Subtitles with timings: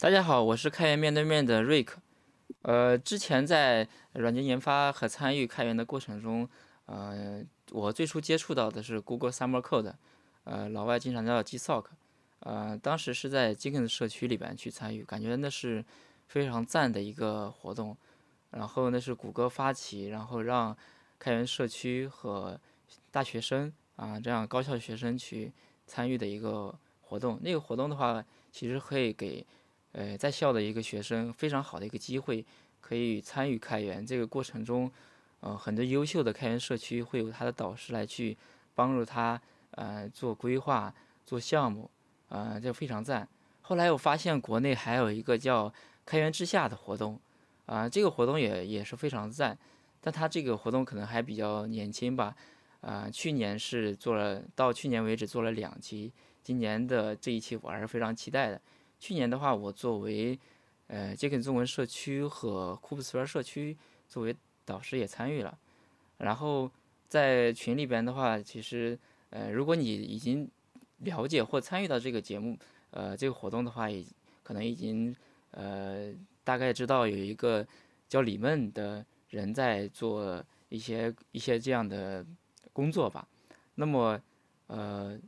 [0.00, 2.00] 大家好，我是开源面对面的瑞克。
[2.62, 6.48] 呃，之前在软件研发和参与开源的过程中，
[6.86, 9.92] 呃，我最初接触到的是 Google Summer Code，
[10.44, 11.84] 呃，老外经常叫 GSoC，
[12.38, 15.84] 呃，当时是在 Jenkins 社区里边去参与，感觉那是
[16.26, 17.94] 非常赞的一个活动。
[18.52, 20.74] 然后那是谷歌发起，然后让
[21.18, 22.58] 开源社区和
[23.10, 25.52] 大学生啊这样高校学生去
[25.86, 27.38] 参与的一个活动。
[27.42, 29.46] 那个活动的话，其实可以给
[29.92, 32.44] 呃，在校的一个学生非常好的一个机会，
[32.80, 34.90] 可以参与开源这个过程中，
[35.40, 38.36] 呃，很多优秀的开源社区会有他的导师来去
[38.74, 39.40] 帮助他，
[39.72, 40.94] 呃，做规划、
[41.26, 41.90] 做项目，
[42.28, 43.28] 呃，这非常赞。
[43.62, 45.72] 后来我发现国内还有一个叫
[46.06, 47.18] “开源之下”的活动，
[47.66, 49.56] 啊，这个活动也也是非常赞，
[50.00, 52.34] 但他这个活动可能还比较年轻吧，
[52.80, 58.60] 啊，去年是做了，到去年为止做了两期，今年的这一期我还是非常期待的。
[59.00, 60.38] 去年的话，我作为
[60.88, 63.74] 呃杰肯中文社区和库布斯尔社区
[64.06, 65.58] 作为导师也参与了。
[66.18, 66.70] 然后
[67.08, 68.96] 在群里边的话，其实
[69.30, 70.46] 呃如果你已经
[70.98, 72.58] 了解或参与到这个节目
[72.90, 74.04] 呃这个活动的话，也
[74.42, 75.16] 可能已经
[75.52, 76.12] 呃
[76.44, 77.66] 大概知道有一个
[78.06, 82.24] 叫李梦的人在做一些一些这样的
[82.74, 83.26] 工作吧。
[83.76, 84.20] 那么
[84.66, 85.18] 呃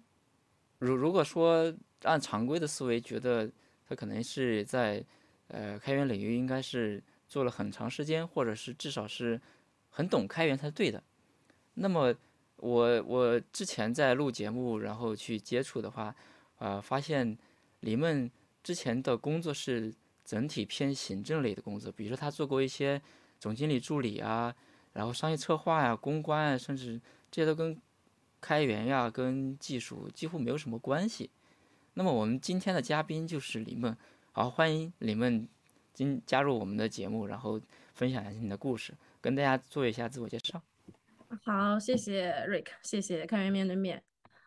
[0.78, 3.50] 如如果说按常规的思维觉得。
[3.92, 5.04] 他可能是在，
[5.48, 9.38] 呃，开源领域应该是做了很长时间，或者是至少是
[9.90, 11.02] 很懂开源才对的。
[11.74, 12.14] 那么
[12.56, 16.14] 我我之前在录节目，然后去接触的话，
[16.56, 17.36] 啊，发现
[17.80, 18.30] 李梦
[18.62, 19.92] 之前的工作是
[20.24, 22.98] 整体偏行政类的工作，比如说他做过一些
[23.38, 24.54] 总经理助理啊，
[24.94, 26.98] 然后商业策划呀、公关啊，甚至
[27.30, 27.78] 这些都跟
[28.40, 31.28] 开源呀、跟技术几乎没有什么关系。
[31.94, 33.94] 那么我们今天的嘉宾就是李梦，
[34.32, 35.46] 好，欢迎李梦
[35.92, 37.60] 今加入我们的节目，然后
[37.92, 40.62] 分享一下你的故事，跟大家做一下自我介绍。
[41.44, 44.02] 好，谢谢瑞克，谢谢开源面对面。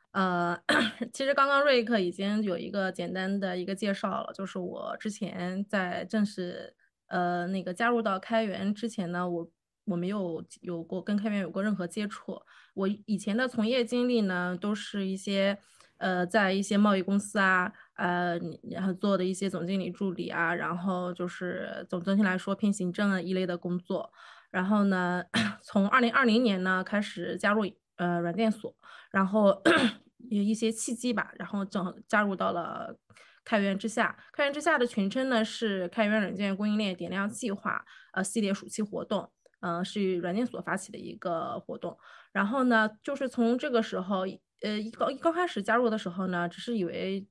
[0.10, 0.60] 呃，
[1.14, 6.76] 其实刚刚瑞克已经有一个简单的一个介绍了，就是我之前在正式
[7.10, 9.48] 呃那个加入到开源之前呢，我
[9.84, 12.42] 我没有有过跟开源有过任何接触，
[12.74, 15.60] 我以前的从业经历呢都是一些。
[16.06, 18.38] 呃，在一些贸易公司啊，呃，
[18.70, 24.12] 然后做的一些总经理助理啊，然后就是总总体来说偏行政啊一类的工作。
[24.52, 25.24] 然后呢，
[25.66, 27.64] 从二零二零年呢开始加入
[27.96, 28.72] 呃软件所，
[29.10, 29.60] 然后
[30.30, 32.96] 有一些契机吧，然后正加入到了
[33.44, 34.16] 开源之下。
[34.32, 37.84] 开源之下的群称呢是开源软件供应链点亮计划
[38.14, 41.98] 呃系列暑期活动，嗯，是软件所发起的一个活动。
[42.32, 44.28] 然后呢，就是从这个时候。
[44.66, 47.24] 呃，一刚刚开始加入的时候呢，只是以为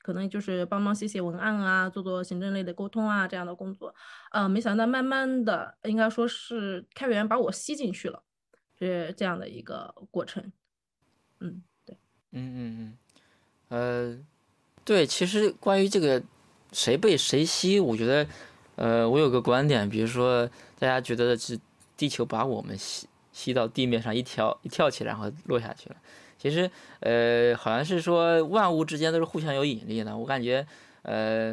[0.00, 3.94] 可能就是帮忙写写文案啊，做做行政类的沟通啊这样的工作，
[4.32, 8.22] 呃，没想到慢慢的，应该说是开源把我吸进去了，
[8.78, 10.50] 是这样的一个过程。
[11.40, 11.94] 嗯，对，
[12.32, 12.98] 嗯嗯嗯，
[13.68, 14.24] 呃，
[14.82, 16.22] 对，其实关于这个
[16.72, 18.26] 谁被谁吸，我觉得，
[18.76, 20.46] 呃，我有个观点，比如说
[20.78, 21.60] 大家觉得是
[21.98, 25.96] 地球把我们吸吸到地面上一跳一跳起来，然后落下去了。
[26.38, 30.16] 其实，呃，好像是说万物之间都是互相有引力的。
[30.16, 30.64] 我感觉，
[31.02, 31.52] 呃，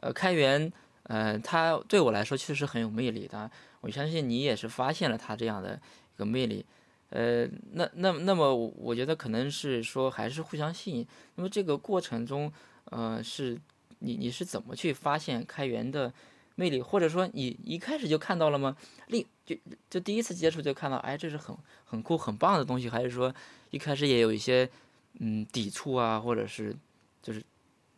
[0.00, 0.72] 呃，开源，
[1.04, 3.48] 呃，它对我来说确实很有魅力的。
[3.80, 5.80] 我相信你也是发现了它这样的
[6.16, 6.66] 一个魅力。
[7.10, 11.06] 呃，那那那么，我觉得可能是说还是互相吸引。
[11.36, 12.52] 那么这个过程中，
[12.86, 13.56] 呃，是
[14.00, 16.12] 你你是怎么去发现开源的
[16.56, 18.76] 魅力，或者说你一开始就看到了吗？
[19.06, 19.54] 另就
[19.88, 23.32] 就第一次接触就看到，哎，这是很很酷很棒的东西，还是说？
[23.74, 24.70] 一开始也有一些，
[25.18, 26.72] 嗯，抵触啊，或者是，
[27.20, 27.42] 就是，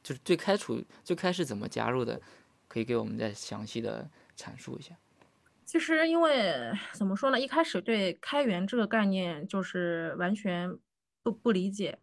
[0.02, 2.18] 就是最开始最开始怎么加入的，
[2.66, 4.96] 可以给我们再详细的阐述一下。
[5.66, 10.74] 其实因为怎么说呢，一开始对开源这个概念就是完全
[11.22, 11.98] 不不理解。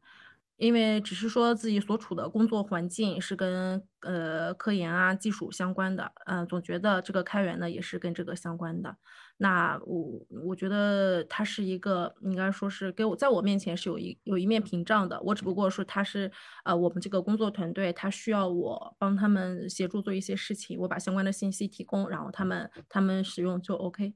[0.57, 8.95] 因为只是说自己所处的工作环境是跟呃科研啊技术相关的，嗯，总觉得这个开源呢也是跟这个相关的。
[9.37, 15.19] 那我我觉得它是一个应该说是给我在我面前是有一有一面屏障的。
[15.23, 16.31] 我只不过说它是
[16.63, 24.13] 呃我们这个工作团队，他需要我帮他们协助做一些事情，我把相关的信息提供，然后他们他们使用就 OK。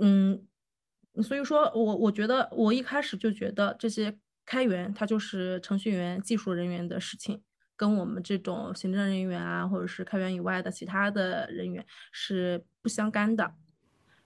[0.00, 0.46] 嗯，
[1.22, 4.16] 所以说我我觉得我一开始就觉得这些。
[4.44, 7.42] 开源它就是程序员、技术人员的事情，
[7.76, 13.54] 跟我们这种行政人员啊，或者是开源以外的其他的人员是不相干的。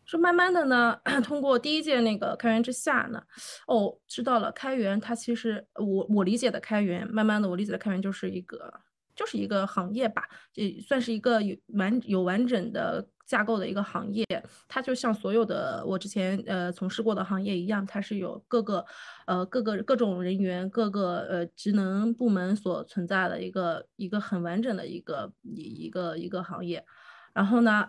[0.04, 3.22] 说慢慢的呢， 通过第一届那个开源之下呢，
[3.66, 8.72] 哦，知道了开源它其实我我理解的开源，慢慢的我理解的开源就是一个
[9.16, 14.24] 就是一个行业吧，也算是一个有完有完整的架构的一个行业。
[14.66, 18.84] 它就像所有的我之前呃从事过的行业一样，它是有各个
[19.26, 26.84] 呃各个各种人员、各个呃职能部门所存在的一个一个很完整的一个一一个一个行业。
[27.34, 27.88] 然后呢，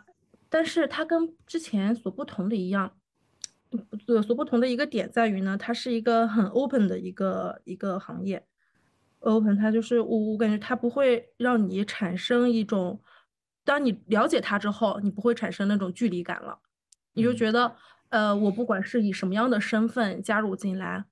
[0.49, 2.97] 但是它跟之前所不同的一样，
[4.07, 8.45] 呃所不同的一个点在于呢，它是一个很 open 的一个一个行业。
[9.19, 13.01] open 它就是我我感觉它不会让你产生一种，
[13.67, 16.57] 当你了解他之后，你不会产生那种距离感了，
[17.11, 17.75] 你就觉得，
[18.07, 21.03] 呃，我不管是以什么样的身份加入进来，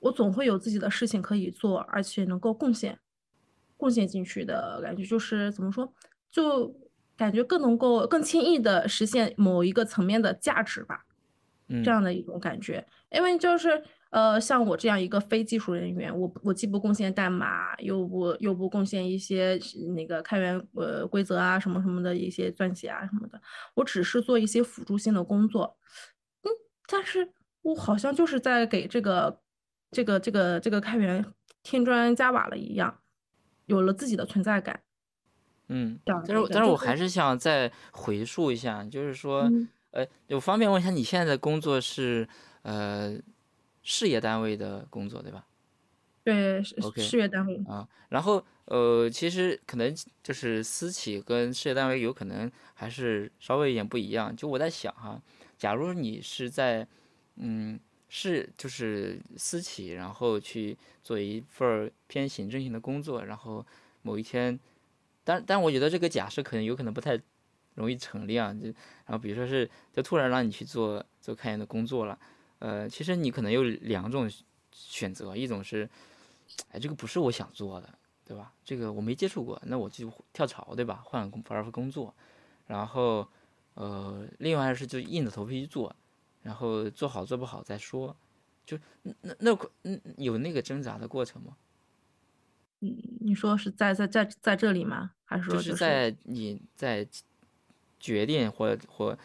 [0.00, 2.98] 我总会有自己的事情可以做，而且能够贡献，
[3.78, 5.90] 贡献进去的感觉，就是怎么说，
[6.30, 6.76] 就
[7.16, 11.06] 感觉更能够更轻易的实现某一个层面的价值吧，
[11.82, 13.82] 这样的一种感觉，因为就是。
[14.14, 19.58] 呃，像我这样一个非技术人员，我我既不贡献代码，又不又不贡献一些
[19.96, 23.42] 那个开源呃规则啊什么什么的一些撰写啊什么的，
[23.74, 25.76] 我只是做一些辅助性的工作。
[26.44, 26.48] 嗯，
[26.86, 27.28] 但是
[27.62, 29.40] 我好像就是在给这个
[29.90, 31.24] 这个这个这个开源
[31.64, 33.00] 添砖加瓦了一样，
[33.66, 34.80] 有了自己的存在感。
[35.66, 39.50] 嗯，但是但是我还是想再回溯一下，就是说，
[39.90, 42.28] 呃，我方便问一下，你现在的工作是
[42.62, 43.18] 呃？
[43.84, 45.46] 事业单位的工作对吧？
[46.24, 47.86] 对，OK，事业单位啊。
[48.08, 54.34] 然后呃，其实可能就是私企跟事业单位有可能还是稍微有点不一样。
[54.34, 55.20] 就我在想哈，
[55.58, 56.88] 假如你是在
[57.36, 57.78] 嗯
[58.08, 63.66] 是就是私企，然后去做一份偏行政性的工作，然后
[64.00, 64.58] 某一天，
[65.24, 67.20] 但但我觉得这个假设可能有可能不太
[67.74, 68.50] 容易成立啊。
[68.54, 68.68] 就
[69.04, 72.18] 然后比如说是就突然让你去做做科研的工作了。
[72.58, 74.30] 呃，其实你可能有两种
[74.72, 75.88] 选择，一种是，
[76.70, 78.52] 哎，这个不是我想做的，对吧？
[78.64, 81.02] 这个我没接触过，那我就跳槽，对吧？
[81.04, 82.14] 换工换份工作，
[82.66, 83.28] 然后，
[83.74, 85.94] 呃，另外是就硬着头皮去做，
[86.42, 88.16] 然后做好做不好再说，
[88.64, 91.56] 就那那嗯有那个挣扎的过程吗？
[92.80, 95.12] 你，你说是在在在在这里吗？
[95.24, 97.06] 还是说就是在你在
[97.98, 99.18] 决定或或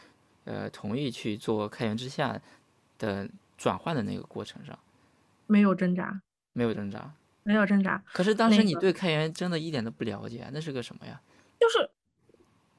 [0.46, 2.42] 呃同意去做开源之下？
[3.00, 4.78] 的转换的那个过程上，
[5.48, 6.22] 没有挣扎，
[6.54, 7.12] 没有挣扎，
[7.42, 8.04] 没有挣扎。
[8.14, 11.20] 可是当时你对开源真的一点都不了解，那是个什么呀？
[11.60, 11.90] 就是，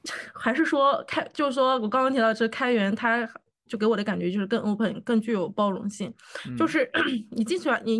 [0.32, 3.28] 还是说开，就是说我刚刚提到这开源，它
[3.66, 6.12] 就给我的感觉就是更 open，更具有包容性。
[6.56, 6.90] 就是
[7.30, 7.98] 你进去了，你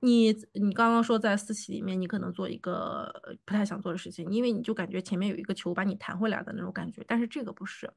[0.00, 7.02] 你你刚刚说在私企里面，你可能做一个不太想做的事情，因为你就感觉前面有一个球把你弹回来的那种感觉。
[7.06, 7.90] 但是这个不是，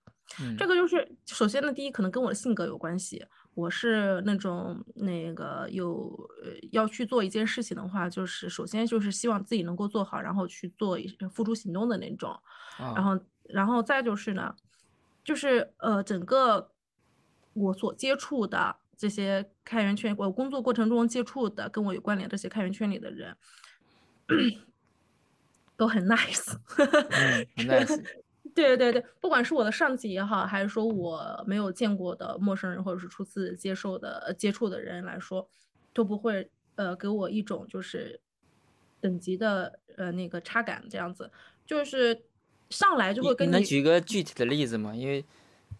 [0.57, 3.25] 这个就是首先呢，第一可能跟我的性格有关系。
[3.57, 10.95] 我是那种那个有呃要去做一件事情的话，就是首先就是希望自己能够做好，然后去做
[11.31, 12.39] 付诸行动的那种。
[12.77, 14.55] 然后然后再就是呢，
[15.23, 16.69] 就是呃整个
[17.53, 23.35] 我所接触的这些开源圈，我工作过程中接触的跟我有关联这些开源圈里的人，
[25.75, 26.55] 都很 nice，
[27.57, 28.03] 很 nice。
[28.65, 35.47] 对对对，不管是我的上级也好，还是说我没有见过的陌生人，或者是初次接受的接触的人来说，
[35.93, 38.19] 都不会呃给我一种就是
[38.99, 41.29] 等级的呃那个差感这样子，
[41.67, 42.23] 就是
[42.71, 44.95] 上来就会跟你能举个具体的例子吗？
[44.95, 45.23] 因为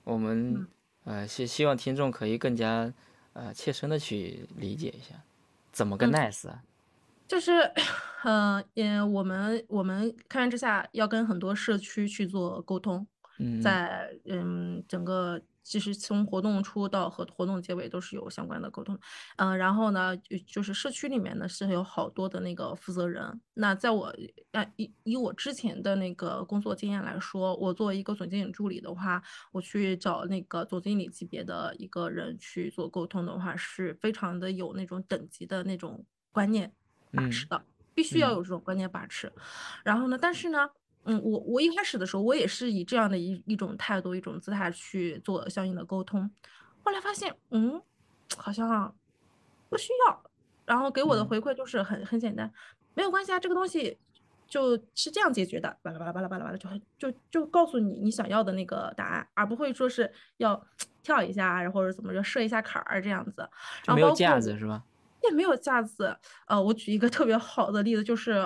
[0.04, 0.68] 我们
[1.06, 2.94] 呃希希望听众可以更加
[3.34, 5.16] 呃切身的去理解一下，
[5.72, 6.62] 怎么个 nice 啊？
[7.28, 7.52] 就是，
[8.24, 13.06] 呃，嗯，我们我们开源之下要跟很多社区去做沟通，
[13.62, 18.98] 在嗯整个其实从活动初到和活动结尾都是有相关的沟通，
[19.36, 20.16] 嗯，然后呢，
[20.48, 23.42] 就是社区里面呢是有好多的那个负责人。
[23.56, 24.16] 那在我
[24.54, 36.72] 啊以以我之前的那个工作经验来说，我作为一个总经理助理的话，我去找那个总经理级别的一个人去做沟通的话，是非常的有那种等级的那种观念。
[37.18, 37.62] 把持的，
[37.94, 39.32] 必须要有这种观念把持。
[39.84, 40.70] 然后呢，但是呢，
[41.04, 46.30] 嗯，我我一开始的时候，我也是以这样的一一种态度、一种姿态去做相应的沟通。
[46.84, 47.82] 后来发现，嗯，
[48.38, 48.96] 好像
[49.70, 50.24] 不需要。
[50.66, 52.52] 然后给我的回馈就是很很简单，
[52.94, 53.98] 没有关系啊，这个东西
[54.50, 60.62] 就是这样解决的，巴拉巴拉巴拉巴拉巴拉，就就就告诉你你想要的那个答案，而不会说是要
[61.02, 63.50] 跳一下，然后或者怎么着设一下坎儿这样子。
[63.96, 64.84] 没有架子是吧？
[65.24, 66.16] 也没有架子，
[66.48, 68.46] 呃，我举一个特别好的例子，就是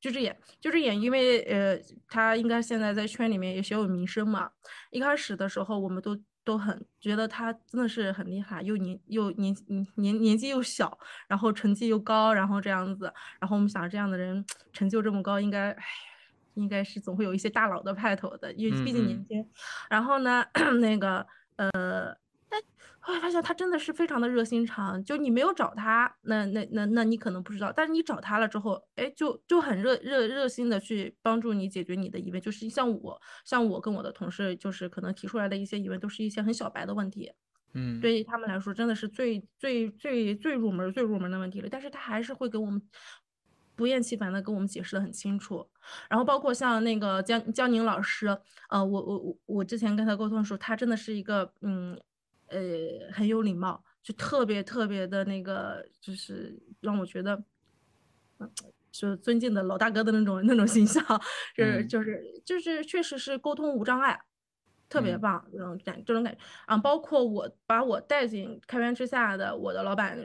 [0.00, 1.78] 就这眼，就这眼，因为呃，
[2.08, 4.50] 他应该现在在圈里面也小有名声嘛。
[4.90, 9.54] 一开始的时候，我们都都很觉得他真的是很厉害，又年又年
[9.96, 15.84] 年年纪又小，然后成绩又高，然后这样子，然后我们想这样的人成就这么高，应该，哎，
[16.54, 19.46] 应该是总会有一些大佬的派头的，因为毕竟年轻。
[19.90, 20.44] 然后呢，
[20.80, 21.26] 那个
[21.56, 22.16] 呃。
[23.10, 37.32] 后来发现他真的是非常的热心肠，就你没有找他，那那那那你可能不知道，但是你找他了之后，哎，就就很热热热心的去帮助你解决你的疑问，就是像我像我跟我的同事，就是可能提出来的一些疑问，都是一些很小白的问题，
[37.72, 42.80] 嗯，对于他们来说真的是最最最最入门最入门的问题了，但是他还是会给我们
[43.74, 45.66] 不厌其烦的跟我们解释的很清楚，
[46.08, 48.28] 然后包括像那个江江宁老师，
[48.68, 52.00] 呃，我我我我之前跟他沟通的时候，他真的是一个嗯。
[52.50, 57.42] 呃，很有礼貌，就特别特别的那个，就是让我觉得，
[58.90, 61.02] 就尊敬的老大哥的那种那种形象，
[61.54, 64.20] 就是就是就是确实是沟通无障碍，
[64.88, 66.76] 特别棒这种感这种感觉啊。
[66.76, 70.18] 包括我把我带进开源之下的我的老板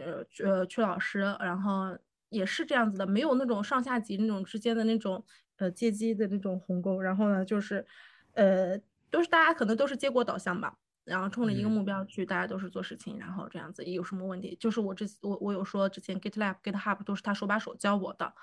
[0.43, 1.95] 呃曲老师，然后
[2.29, 5.23] 也是这样子的，没有那种上下级那种之间的那种
[5.57, 7.85] 呃阶级的那种鸿沟，然后呢就是
[8.33, 8.75] 呃
[9.11, 10.75] 都是大家可能都是结果导向吧。
[11.05, 14.57] 然后冲着一个目标去，大家都是做事情，然后这样子有什么问题？
[14.59, 18.33] 就是我之我我有说之前 GitLab、GitHub 都是他手把手教我的，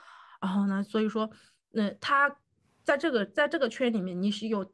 [0.40, 1.28] 然后呢，所以说
[1.72, 2.38] 那他
[2.84, 4.72] 在这个在这个圈里面，你是有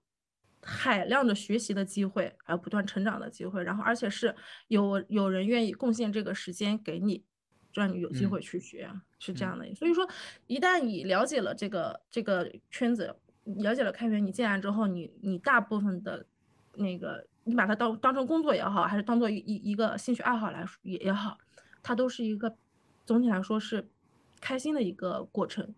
[0.62, 7.24] 海量的学习的机会，还有不断成长的机会，然后而且是有有人愿意贡献这个时间给你，
[7.72, 9.74] 让你有机会去学，是这样的。
[9.74, 10.06] 所以说，
[10.46, 16.26] 一旦你了解了这个这个圈子，了解了开源，你进来之后，你你大部分的
[16.74, 17.26] 那个。
[17.48, 21.38] 你把它当当成工作也好，还是当做一一一个兴趣爱好来说也也好，
[21.82, 22.54] 它都是一个
[23.06, 23.88] 总体来说是
[24.38, 25.74] 开心的一个过程。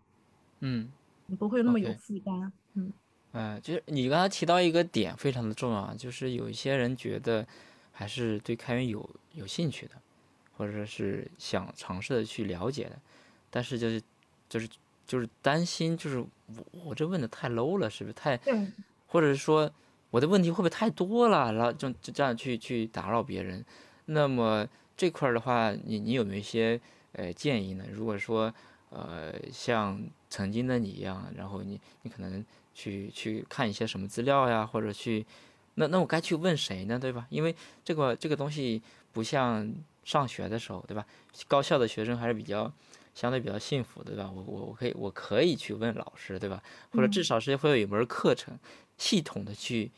[0.58, 0.90] 嗯，
[1.26, 2.52] 你不会那么有负担。
[2.74, 2.92] 嗯，
[3.30, 7.46] 呃，就是你刚才提到一个点非常的重要，就是有一些人觉得
[7.92, 9.92] 还是对开源有有兴趣的，
[10.56, 12.98] 或者说是想尝试的去了解的，
[13.48, 14.02] 但是就是
[14.48, 14.68] 就是
[15.06, 16.26] 就是担心，就是我
[16.86, 18.36] 我这问的太 low 了，是不是太？
[19.06, 19.72] 或者是说。
[20.10, 21.52] 我的问题会不会太多了？
[21.52, 23.64] 然后就就这样去去打扰别人，
[24.06, 26.80] 那么这块儿的话，你你有没有一些
[27.12, 27.84] 呃建议呢？
[27.92, 28.52] 如果说
[28.90, 35.24] 呃像曾经的你一样，然后你你可能去去看一些什么资料呀，或者去
[35.74, 36.98] 那那我该去问谁呢？
[36.98, 37.26] 对吧？
[37.30, 41.06] 因为这个这个东西不像上学的时候，对吧？
[41.46, 42.70] 高校的学生还是比较
[43.14, 44.30] 相对比较幸福，对吧？
[44.34, 46.60] 我我我可以我可以去问老师，对吧？
[46.90, 48.58] 或者至少是会有一门课程。
[49.00, 49.90] 系统的去，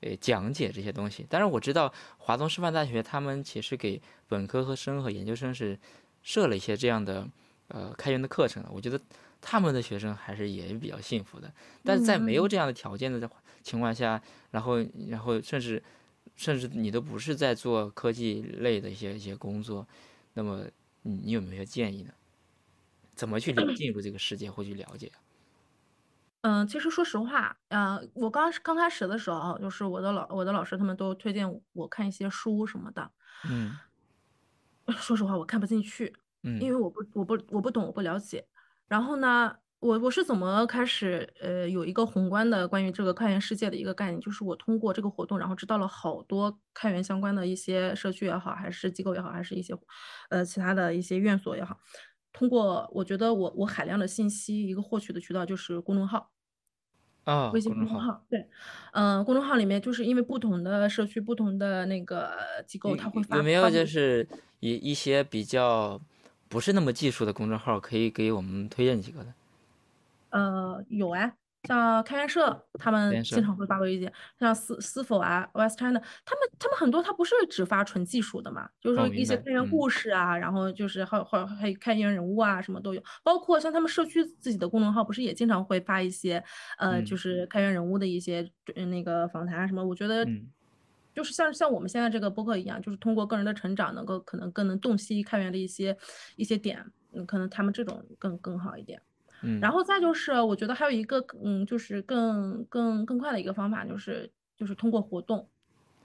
[0.00, 1.24] 呃，讲解这些东西。
[1.30, 5.78] 但是我知道华东师范大学他们其实给本科和生和研究生是
[6.22, 7.26] 设了一些这样的
[7.68, 8.70] 呃开源的课程的。
[8.70, 9.00] 我觉得
[9.40, 11.50] 他们的学生还是也比较幸福的。
[11.82, 13.28] 但是在没有这样的条件的
[13.62, 14.76] 情况下，然后
[15.08, 15.82] 然后甚至
[16.36, 19.86] 甚至你都不是在做科技类的一些一些工作，
[20.34, 20.66] 那么
[21.02, 22.12] 你你有没有些建议呢？
[23.14, 25.10] 怎么去 进入这个世界或去了解？
[26.42, 33.10] 嗯，其实说实话，呃，我刚刚开始的时候，就是我的老我的老师他们都推荐我看一些书什么的。
[33.48, 33.78] 嗯，
[34.88, 38.46] 说实话，我看不进去，嗯，因为我不我不我不懂我不了解。
[38.88, 49.74] 然后呢，我我是怎么开始呃有一个宏观的关于这个开源世界的一个概念，就是我通过这个活动，然后知道了好多开源相关的一些社区也好，还是机构也好，还是一些
[50.30, 51.78] 呃其他的一些院所也好。
[52.32, 56.30] 通过我觉得我我海量的信息一个获取的渠道就是公众号，
[57.24, 58.48] 啊，微信公众号，对，
[58.92, 62.32] 嗯，公众号里面就是因为不同的社区、不同的那个
[62.66, 64.26] 机构，它会发有没有就是
[64.60, 66.00] 一一些比较
[66.48, 69.34] 不是那么技术的公众号，可以给我们推荐几个的？
[70.30, 71.34] 呃，有哎。
[71.64, 86.42] 像开源社，他们经常会发布一些，像思思否啊，West China，他们他们很多，他不是只发纯技术的嘛，就是说一些开源故事啊，然后就是还还还有开源人物啊，什么都有，包括像他们社区自己的公众号，不是也经常会发一些，
[86.78, 88.50] 呃，就是开源人物的一些
[88.88, 90.24] 那个访谈啊什么，我觉得，
[91.14, 95.94] 就是像像我们现在这个播客一样，就是通过个人的成长，能够可能更能洞悉开源的一些
[96.36, 99.02] 一些点，嗯，可能他们这种更更好一点。
[99.58, 105.50] 然后再就是，我觉得还有一个，嗯，就是更更更快的一个方法，就是就是通过活动。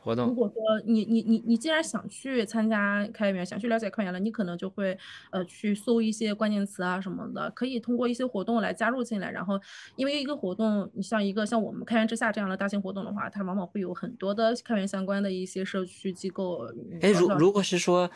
[0.05, 0.27] 活动。
[0.27, 4.95] 如果说你你你你既然想去参加开源，想去了解开源了，你可能就会
[5.31, 9.31] 呃去搜一些关键词啊什么的，可以通过一些活动来加入进来。
[9.31, 9.59] 然后，
[9.95, 16.67] 因为一个活动，你像一个像我们开源之下这样的大型活动的话，它往往会有很多的开源相关的一些社区机构。
[17.01, 18.07] 哎，如如果是说，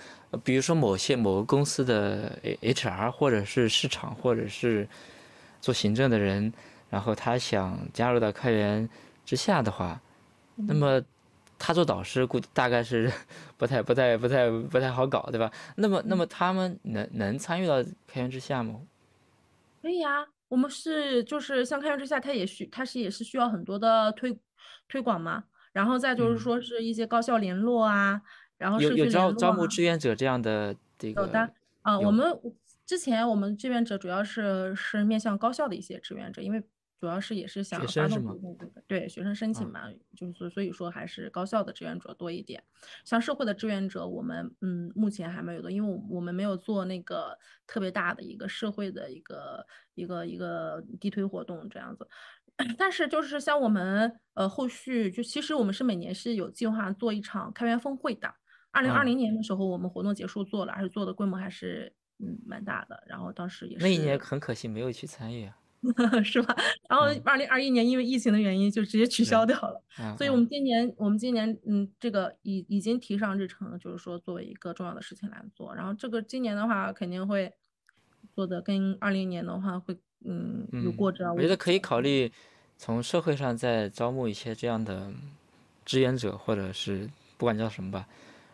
[0.43, 4.87] 比如说某些某个公司的 HR 或者是市场或者是
[5.59, 6.53] 做行政的人，
[6.91, 8.87] 然后他想加入到开源
[9.25, 9.99] 之下的话，
[10.55, 11.01] 那么。
[11.59, 13.11] 他做导师估计大概是
[13.57, 15.51] 不太不太不太不太好搞，对吧？
[15.75, 18.81] 那么那么他们能能参与到开源之下吗？
[19.81, 24.35] 可以呀，我们是就是像开源之下，它也需它是也是需要很多的推
[24.87, 28.21] 推广嘛，然后再就是说是一些高校联络啊，
[28.57, 29.67] 然后有有招招募啊。
[29.67, 31.49] 志愿者这样的这个有的，
[31.81, 32.37] 啊、我们
[32.85, 36.61] 之前我们志愿者主要是是面向高校的一些志愿者，因为
[36.99, 38.07] 主要是也是想发？
[38.07, 42.61] 动对对学生申请啊，嘛，就是所所以说还是高校的志愿者多一点。
[43.05, 49.65] 像社会的志愿者，我们嗯目前还没有的，因为我我们没有做那个特别大的一个社会的一个
[49.95, 52.07] 一个一个地推活动这样子。
[52.77, 58.33] 但是就是像我们呃后续就其实我们是每年是有计划做一场开源峰会的。
[58.71, 63.01] 二零二嗯，零年的时候，我们活动结束做了，而且做的规模还是嗯蛮大的。
[63.07, 65.57] 然后当时也那一年很可惜没有去参与啊。
[66.23, 66.55] 是吧？
[66.89, 69.81] 然后嗯，二零二一年因为疫情的原因就直接取，消掉了。
[70.17, 75.73] 所以我们今年我们今年嗯这个已已经提上日程了，就是说作为一个重要的事情来做。
[75.73, 77.51] 然后这个今年的话肯定会
[78.33, 79.95] 做的跟二零年的话会
[80.25, 81.45] 嗯有嗯，过之而无不及。
[81.45, 82.31] 我觉得可以考虑
[82.77, 85.11] 从社会上再招募一些这样的
[85.85, 88.07] 志愿者，或者是不管叫什么吧。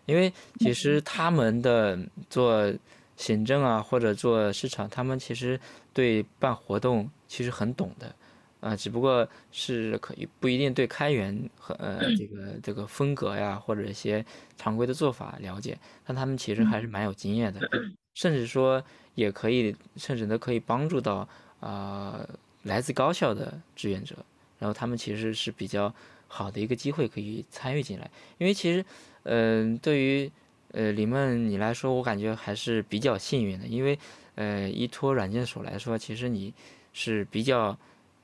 [0.06, 1.98] 因为其实他们的
[2.30, 2.72] 做
[3.16, 5.60] 行政啊，或者做市场，他们其实
[5.94, 8.16] 对办活动其实很懂的，
[8.60, 14.26] 啊、只不过是可以不一定对开源和呃这个这个风格呀，或者一些
[14.58, 17.60] 常规的做法了解，但他们其实还是蛮有经验的，
[18.16, 18.84] 甚至说
[19.16, 21.28] 也可以，甚至都可以帮助到
[21.60, 22.28] 啊、
[22.64, 24.16] 来自高校的志愿者，
[24.60, 25.94] 然后他们其实是比较
[26.28, 28.84] 好的一个机会可以参与进来，因为其实。
[29.28, 30.32] 嗯，对于
[30.72, 33.98] 呃李梦你来说，我感觉还是比较幸运的，因为
[34.36, 36.54] 呃依托软件所来说，其实你
[36.98, 37.78] 是比较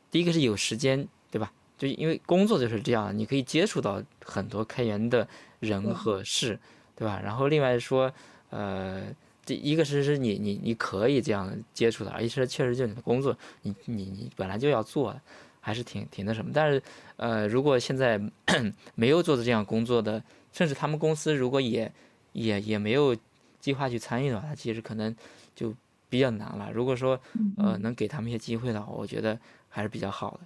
[0.10, 1.52] 第一个是有时间，对吧？
[1.78, 5.28] 就因为工作就是这样，你可以接触到很多开源的
[5.60, 6.58] 人，和事，
[6.96, 7.20] 对吧？
[7.22, 8.12] 然后另外说，
[8.50, 9.04] 呃，
[9.46, 15.14] 第一个是是你你你可以这样接触的，而且是确实就是你的工作，你你你本来就要做，
[15.60, 16.52] 还是挺挺那什么。
[16.54, 16.82] 但是
[17.18, 18.20] 呃，如果现在
[18.96, 21.92] 没有做的这样工作的，甚至他们公司如果也
[22.34, 23.16] 也也没有
[23.60, 25.16] 计划去参与的话，他其实可能
[25.56, 25.74] 就
[26.12, 26.72] 比较难了。
[26.74, 27.20] 如果说
[27.56, 27.78] 呃。
[27.80, 30.42] 能给他们一些机会的话，我觉得还是比较好的。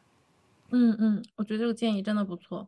[0.71, 2.67] 嗯嗯，我觉得这个建议真的不错，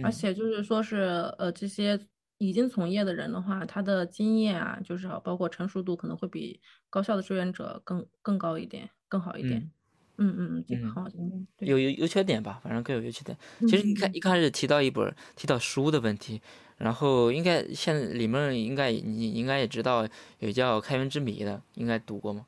[0.00, 0.96] 而嗯且就是说是
[1.38, 1.98] 呃这些
[2.36, 9.62] 已经从业的人的话，他的经验啊，就是包括成熟度可能会比高校的志愿者更更高一点，更好一点。
[9.62, 9.72] 嗯
[10.18, 11.08] 嗯嗯嗯，这个嗯，好，
[11.62, 13.36] 有有优缺点吧，反正各有优缺点。
[13.60, 16.42] 嗯其实你看嗯一开始提到一本儿提到书的问题，
[16.78, 22.46] 然后应该现在里面应该你应该也知道有叫《开源之谜》的，应该读过吗？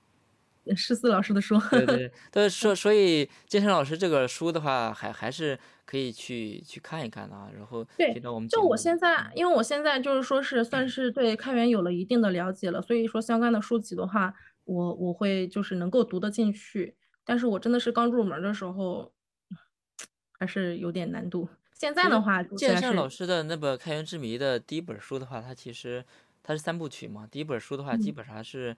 [0.64, 7.48] 嗯， 诗思老师的书，对对 对，但是说所以健身老师这个书的话，还还是可以去去看一看的啊。
[7.56, 19.12] 然后提对，到我们就我，现在，因为我现在就是说是算是对开源有了一定的了解了，所以说相关的书籍的话，我我会就是能够读得进去，但是我真的是刚入门的时候，
[20.38, 21.48] 还是有点难度。
[21.80, 26.04] 现在的话，健身老，师的那本《开源之谜》的第一本书的话，它其实
[26.42, 27.26] 它是三部曲嘛。
[27.26, 28.76] 第一本书的话，基嗯本上是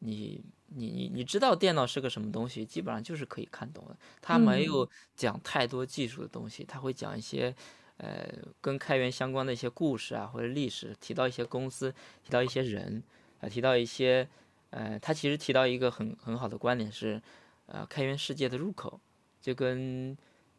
[0.00, 3.96] 你你你你知道电脑是个什么东西，基本上就是可以看懂的。
[4.20, 7.56] 它没嗯有讲太多技术的东西，它会讲一些
[7.96, 8.28] 呃
[8.60, 11.90] 跟开源相关的一些故事啊，或者历史，提到一些公司，
[12.22, 13.02] 提到一些人，
[13.40, 14.28] 啊、提到一些
[14.68, 17.22] 呃，他其实提到一个很很好的观点是，
[17.64, 19.00] 呃，开源世界的入口，
[19.40, 20.14] 就跟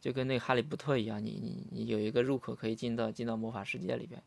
[0.06, 4.22] 就跟那个哈利波特一样，你你你有一个入口可以进到进到魔法世界里边。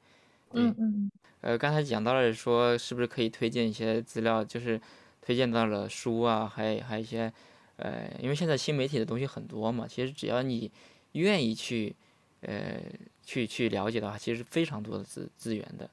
[0.51, 4.81] 对，嗯嗯呃，刚才讲到了说是不是可以推荐一些资料，就是
[5.21, 7.31] 推荐到了书啊，还还有一些，
[7.77, 10.69] 呃，因为现在新媒体的东西很多嘛，其实只要你
[11.13, 11.95] 愿意去，
[12.41, 12.81] 呃，
[13.23, 15.89] 去去了解的话，其实非常多的资资源的，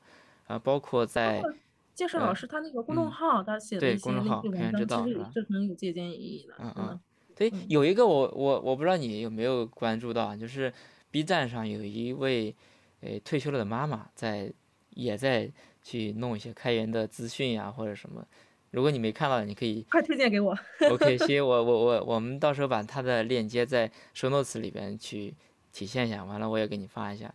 [0.48, 1.54] 啊，包括在包括
[1.94, 5.12] 介绍老呃师他那个公众嗯，号，他写的对，一些励公众号志文章，其？
[5.12, 7.00] 实也是很有借鉴意义的，嗯嗯。
[7.36, 10.72] 对，嗯有一个我我我不知道你有没有关注到啊，就是
[11.10, 12.56] B 站上有一位，
[13.00, 14.52] 呃，退休了的妈妈在
[14.90, 18.26] 也在去弄一些开源的资讯呀或者什么。
[18.72, 20.54] 如果你没看到，你可以快推荐给我。
[20.90, 25.34] OK， 行，我我我我们到时候把它的链接在 show notes 里边去
[25.72, 27.32] 体现一下，完了我也给你发一下。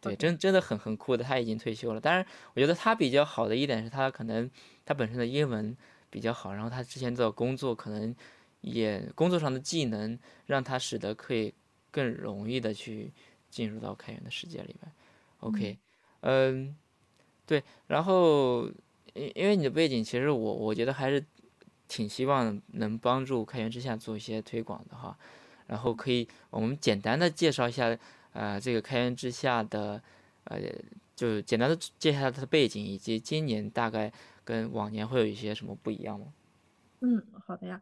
[0.00, 2.00] 对，真真的很很酷的，他已经退休了。
[2.00, 4.50] 但是我觉得他比较好的一点是他可能
[4.84, 5.74] 他本身的英文
[6.10, 8.14] 比较好，然后他之前的工作可能
[8.62, 11.52] 也工作上的技能让他使得可以
[11.90, 13.12] 更容易的去
[13.50, 14.92] 进入到开源的世界里面。
[15.40, 15.78] OK，
[16.20, 16.76] 嗯嗯，
[17.46, 18.66] 对，然后
[19.12, 21.22] 因因为你的背景，其实我我觉得还是
[21.86, 25.16] 挺希望能帮助开源之下做一些推广的哈。
[25.66, 27.96] 然后可以我们简单的介绍一下，
[28.32, 30.02] 呃，这个开源之下的
[30.44, 30.60] 呃，
[31.16, 34.12] 就简单的介绍它的背景，以及今年大概
[34.44, 36.32] 跟往年会有一些什么不一样吗？
[37.00, 37.80] 嗯，好的呀。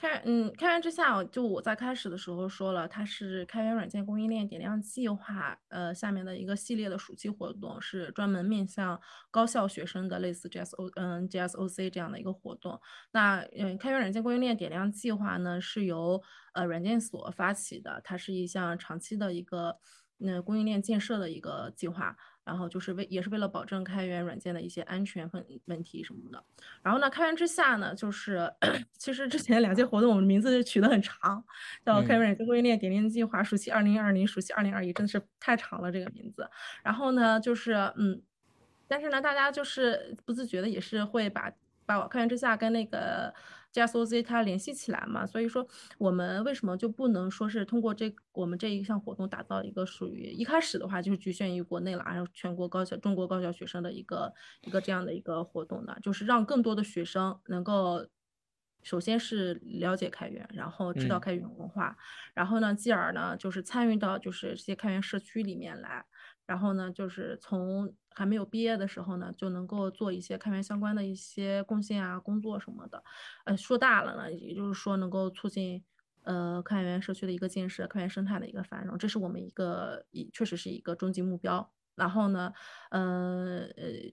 [0.00, 12.80] 开嗯，开源之下，就我在开始的时候说了，它是开源软件供应链点亮计划呃下面的一个系列的暑期活动，是专门面向高校学生的，类似 GSO 嗯 GSOC 这样的一个活动。
[13.10, 16.22] 那嗯，开源软件供应链点亮计划呢，是由
[16.54, 19.78] 呃软件所发起的，它是一项长期的一个
[20.18, 22.16] 那供应链建设的一个计划。
[22.48, 26.42] 然后就是为也是为了保证开源软件的一些安全问问题什么的。
[26.82, 28.50] 然后呢，开源之下呢，就是
[28.96, 31.44] 其实之前两届活动我们名字取得很长，
[31.84, 36.48] 叫开源软件供应链点链计划暑期二零二零、暑期二零二一，真的是太长了这个名字。
[36.82, 38.22] 然后呢，就是嗯，
[38.88, 41.52] 但是呢，大家就是不自觉的也是会把
[41.84, 43.34] 把开源之下跟那个。
[43.78, 45.66] GSOC 它联系起来嘛，所以说
[45.98, 55.96] 我们为什么就不能说是通过这我们这一项活动打造一个属于一开始的话就是局限于国内了，然后全国高校中国高校学生的一个一个这样的一个活动呢？
[56.02, 58.06] 就是让更多的学生能够
[58.82, 61.96] 首先是了解开源，然后知道开源文化，
[62.34, 66.04] 然后呢，继而呢就是参与到就是这些开源社区里面来。
[66.46, 73.02] 然后呢，就是从还没有毕业的时候呢，就能够做一些开源相关的一些贡献啊、工作什么的。
[73.44, 75.84] 呃，说大了呢，也就是说能够促进
[76.24, 81.72] 呃开源社区的一个建设、开源生态的一个繁荣，这是我们一个，确实是一个终极目标。
[81.94, 82.52] 然后呢，
[82.90, 84.12] 呃呃。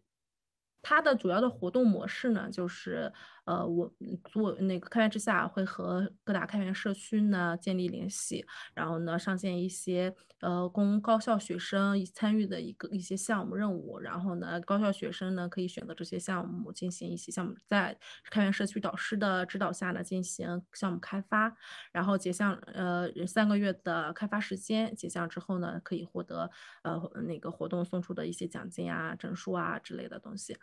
[0.87, 3.11] 它的主要的活动模式呢，就是
[3.45, 3.91] 呃，我
[4.31, 8.45] 做那个开源之下会和各大开源社区呢建立联系，
[8.75, 17.97] 然后呢上线一些呃供高校学生参与的一个一些项目任务，然后呢高校学生呢可以选择这些项目进行一些项目，在
[18.29, 21.51] 开源社区导师的指导下呢进行项目开发，
[21.91, 26.51] 然后结项呃三个月的开发时间，结项之后呢可以获得
[26.83, 30.55] 呃那个活动送出的一些奖金啊、证书啊之类的东西。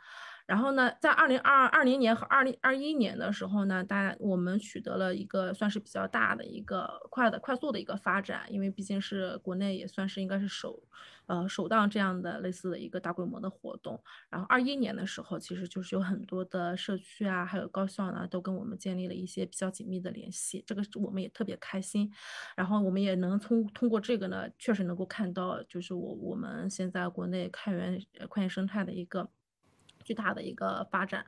[0.46, 10.82] 然后呢，在二零二二零年和二零二一年的时候呢，大家我们取得了一个算是比较大的一个快的快速的一个发展，因为毕竟是国内也算是应该是首，
[11.26, 14.02] 呃首档这样的类似的一个大规模的活动。
[14.30, 22.10] 然后二一年的时候，其实就是有很多的社区啊，还有高校呢，都跟我们建立了一些比较紧密的联系，这个我们也特别开心。
[22.56, 29.28] 然后我们也能通通过这个呢，确实能够看到，就是我我们现在国内开源矿业生态的一个。
[30.02, 31.26] 巨大的一个发展，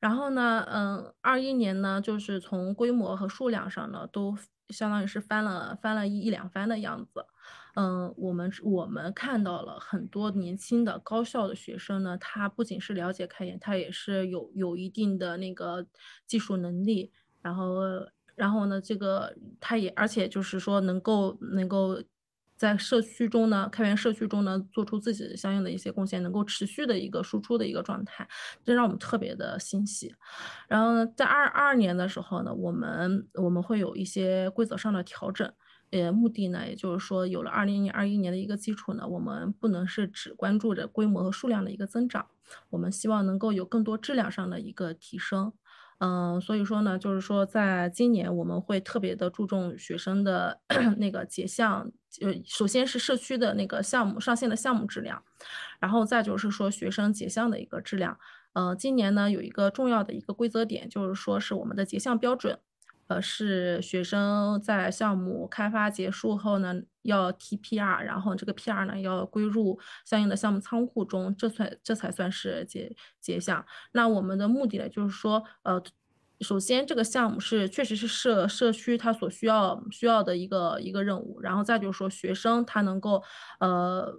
[0.00, 4.36] 然后呢，嗯，二一年呢，就是从规模和数量上呢，都
[4.68, 7.26] 相当于是翻了翻了一一两番的样子，
[7.74, 15.86] 嗯，我们我们看到了很多年轻的高校的学生呢，他不仅是了解开源，他也是有有一定的那个
[16.26, 17.74] 技术能力，然后
[18.34, 22.02] 然后呢，这个他也而且就是说能够能够。
[22.56, 28.26] 在社区中呢，开源社区中呢，做出自己相应的一些贡献，能够持续的一个输出的一个状态，
[28.64, 30.14] 这让我们特别的欣喜。
[30.68, 35.52] 然后呢，在二二年的时候呢，我们我们会有一些规则上的调整，
[35.90, 42.26] 呃，目的呢，也就是说，有了二零年、二一年的一个基础呢，我们不能是只关注着规模和数量的一个增长，
[42.70, 45.52] 我们希望能够有更多质量上的一个提升。
[45.98, 50.60] 嗯，所以说呢，就是说，在今年我们会特别的注重学生的
[50.98, 55.22] 那个结项，呃，首先是社区的那个项目上线的项目质量，
[55.80, 58.18] 然后再就是说学生结项的一个质量。
[58.52, 62.58] 呃，今年呢有一个重要的一个规则点，就是说是我们的结项标准，
[63.08, 73.64] 呃，是学生在项目开发结束后呢要提 PR，然后这个 PR 呢要归入相应的项目仓库中，这才这才算是结结项。
[73.92, 75.80] 那我们的目的呢，就是说，呃，
[76.40, 83.22] 首先这个项目是确实是社社区它所需要需要的一个一个任务，然后再就是说学生他能够
[83.60, 84.12] 呃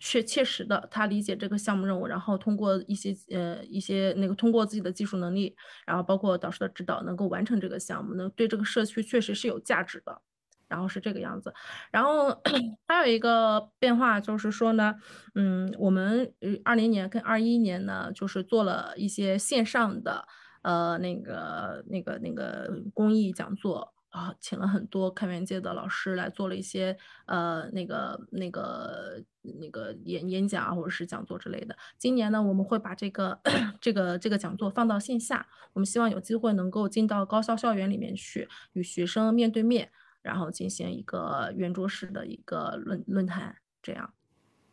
[0.00, 5.54] 确切实的他理解这个项目任务，然后通过一些呃一些那个通过自己的技术能力，
[5.86, 10.20] 然后包括导师的指导，能够完成这个项目，能对这个社区确实是有价值的。
[10.70, 11.52] 然后是这个样子，
[11.90, 12.28] 然后
[12.86, 14.94] 还有一个变化就是说呢，
[15.34, 16.32] 嗯，我们
[16.64, 20.24] 二零年跟二一年呢，就是做了一些线上的
[20.62, 26.96] 呃那个那个那个公益讲座啊，请了很多开源界的老师来做了一些
[27.26, 31.76] 呃那个那个那个演演讲啊或者是讲座之类的。
[31.96, 33.40] 今年呢，我们会把这个
[33.80, 39.90] 这个这个讲座放到线下，我们希望有机会能够进到高校校园里面去，与学生面对面。
[40.22, 44.12] 然后进行一个圆桌式的一个论论坛，这样。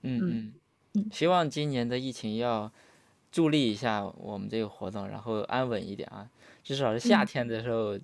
[0.02, 0.54] 嗯嗯
[0.96, 2.70] 嗯，希望今年的疫情要
[3.32, 6.30] 助力一下我们这个活动，然后安稳一点啊。
[6.66, 7.98] 至少是夏天的时候，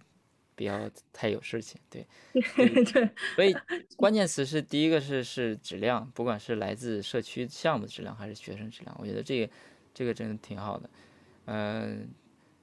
[0.56, 1.80] 不要太有事情。
[1.90, 3.54] 对， 对，所以
[3.98, 9.54] 关键词是第一个是是质量，不管是来自社区项目质量还是学生质量，我觉得这个
[9.94, 10.90] 这个真的挺好的。
[11.46, 12.10] 嗯，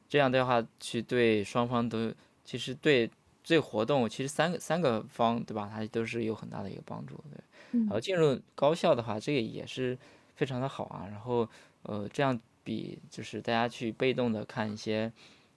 [0.08, 2.12] 这样的话去对双方都，
[2.44, 3.10] 其实对
[3.42, 7.16] 这活动其实三个三个方对吧，它都是有很大的一个帮助。
[7.30, 7.40] 对，
[7.80, 9.98] 然后进入高校的话，这个也是
[10.34, 11.06] 非常的好啊。
[11.10, 11.48] 然后
[11.82, 15.12] 呃，这样比就是大家去被动的看一些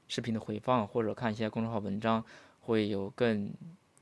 [0.08, 2.24] 视频的回放或者看一些公众号文章，
[2.62, 3.52] 会有更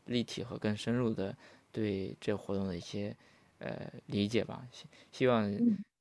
[0.05, 1.35] 立体和更深入的
[1.71, 3.15] 对这活动的一些
[3.59, 4.65] 呃理解吧。
[4.71, 5.43] 希希望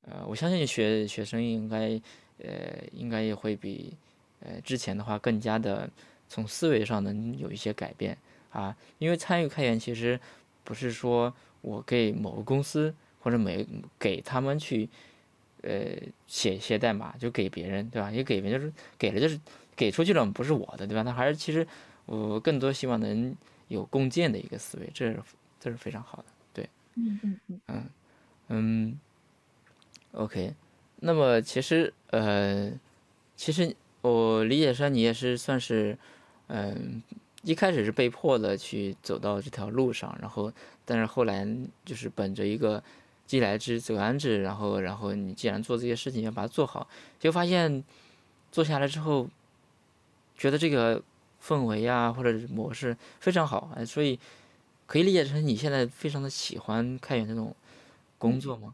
[0.03, 2.01] 呃，我相信学学生应该。
[2.43, 3.95] 呃，应该也会比
[4.39, 5.87] 呃之前的话更加的
[6.27, 8.17] 从思维上能有一些改变
[8.49, 8.75] 啊。
[8.97, 10.19] 因为参与开源其实
[10.63, 13.63] 不是说我给某个公司或者每
[13.99, 14.89] 给他们去
[15.61, 15.91] 呃
[16.25, 18.09] 写写代码就给别人对吧？
[18.09, 19.39] 也给别人就是给了就是
[19.75, 21.01] 给出去了不是我的对吧？
[21.03, 21.65] 那还是其实
[22.05, 23.35] 我更多希望能
[23.67, 25.19] 有共建的一个思维，这是
[25.59, 27.89] 这是非常好的，对，嗯嗯嗯嗯
[28.49, 28.99] 嗯
[30.13, 30.53] ，OK。
[31.03, 32.71] 那么其实，呃，
[33.35, 35.97] 其实我理解上你也是算是，
[36.47, 37.01] 嗯，
[37.43, 40.51] 一开始是被迫的去走到这条路上，然后，
[40.85, 41.47] 但是后来
[41.83, 42.83] 就是本着一个
[43.25, 46.87] 既来之则安之，然后，然后你既然做这些事情，要把它做好，
[47.19, 47.83] 就发现
[48.51, 49.27] 做下来之后，
[50.41, 50.99] 觉得这个
[51.39, 54.19] 氛围啊或者模式非常好，哎，所以
[54.87, 57.55] 可以理解成你现在非常的喜欢开源这种
[58.17, 58.73] 工作吗？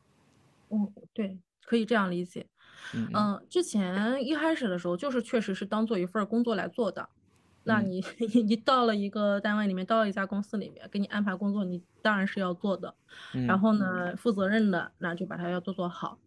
[0.69, 1.38] 嗯，对。
[1.69, 2.47] 可以这样理解，
[2.93, 7.10] 嗯，之前一开始的时候就是确实是当做一份工作来做的，
[7.63, 8.01] 那你
[8.47, 12.95] 你到了一个单位里面，到了一家公司里面，给你安排工作，你当然是要做的，
[13.45, 16.17] 然后呢，负责任的，那就把它要做做好，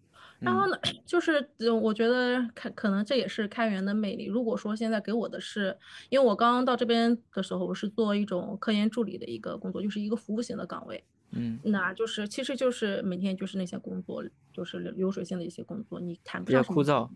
[0.40, 1.50] 然后呢，就是
[1.83, 4.24] 我觉得开可能这也是开源的魅力。
[4.24, 5.76] 如果说现在给我的是，
[6.09, 11.05] 因为我刚刚到这边的时候，我是做一种科研助理的一个工作，就是一个服务型的岗位。
[11.33, 17.09] 嗯，那就是其实就是每天就是那些工作，就是流水线的一些工作，你谈不上枯燥。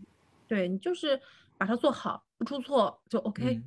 [0.47, 1.19] 对你就是
[1.57, 3.59] 把它做好，不出错就 OK，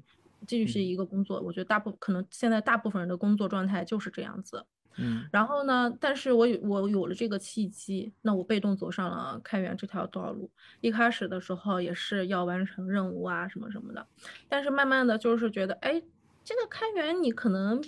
[0.46, 1.40] 这就是一个工作。
[1.40, 4.64] 我觉得大部可能现在大部分人的工作状态就是这样子。
[4.98, 10.50] 嗯，然后呢，但是我有我有了这个契机，那我被动走上了开源这条道路。
[10.80, 14.06] 一开始的时候也是要完成任务啊什么什么的，
[14.48, 16.02] 但是慢慢的就是觉得，哎，
[16.44, 17.82] 这个开源你可能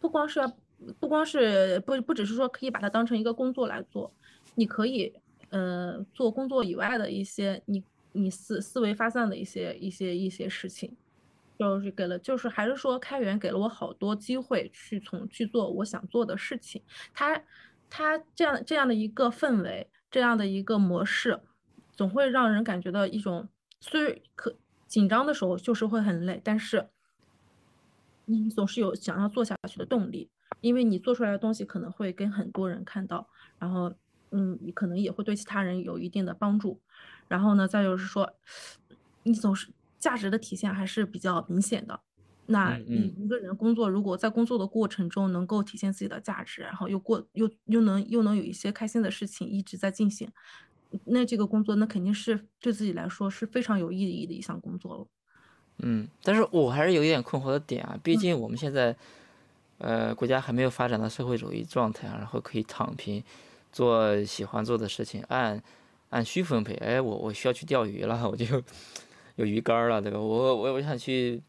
[0.00, 0.52] 不光是要。
[1.00, 4.14] 不光是不不只是说可以把它当成一个工作来做，
[4.54, 5.12] 你可以
[5.50, 10.96] 呃做工作以外的一些你你思思维发散的一些一些一些事情，
[11.58, 17.42] 就是给了就是还是说开源给了我好多机会去从去做我想做的事情，它
[17.90, 21.40] 它这样这样的一个氛围，这样的一个模式，
[21.92, 23.48] 总会让人感觉到一种
[23.80, 26.88] 虽可紧张的时候就是会很累，但是
[28.26, 30.30] 你总是有想要做下去的动力。
[30.60, 33.28] 因为你做出来的东西可能会跟很多人看到，
[33.60, 33.92] 然后，
[34.30, 36.80] 嗯，你可能也会对其他人有一定的帮助，
[37.28, 38.32] 然后呢，再就是说，
[39.22, 39.68] 你总是
[39.98, 42.00] 价值的体现还是比较明显的。
[42.46, 50.30] 那你一个人工作，如果在工作的过程中能够体现自己的价值，然后又过又又能又能有一些开心的事情一直在进行，
[51.04, 55.06] 那这个工作那肯定是对自己来说是非常有意义的一项工作了。
[55.78, 58.96] 嗯，但是我还是有一点困惑的点啊，毕竟我们现在。
[59.80, 63.22] 呃，国家还没有发展到社会主义状态，然后可以躺平，
[63.70, 65.62] 做喜欢做的事情，按
[66.08, 66.74] 按需分配。
[66.78, 68.44] 哎，我我需要去钓鱼了，我就
[69.38, 70.18] 有鱼竿了，对吧？
[70.18, 71.40] 我我我想去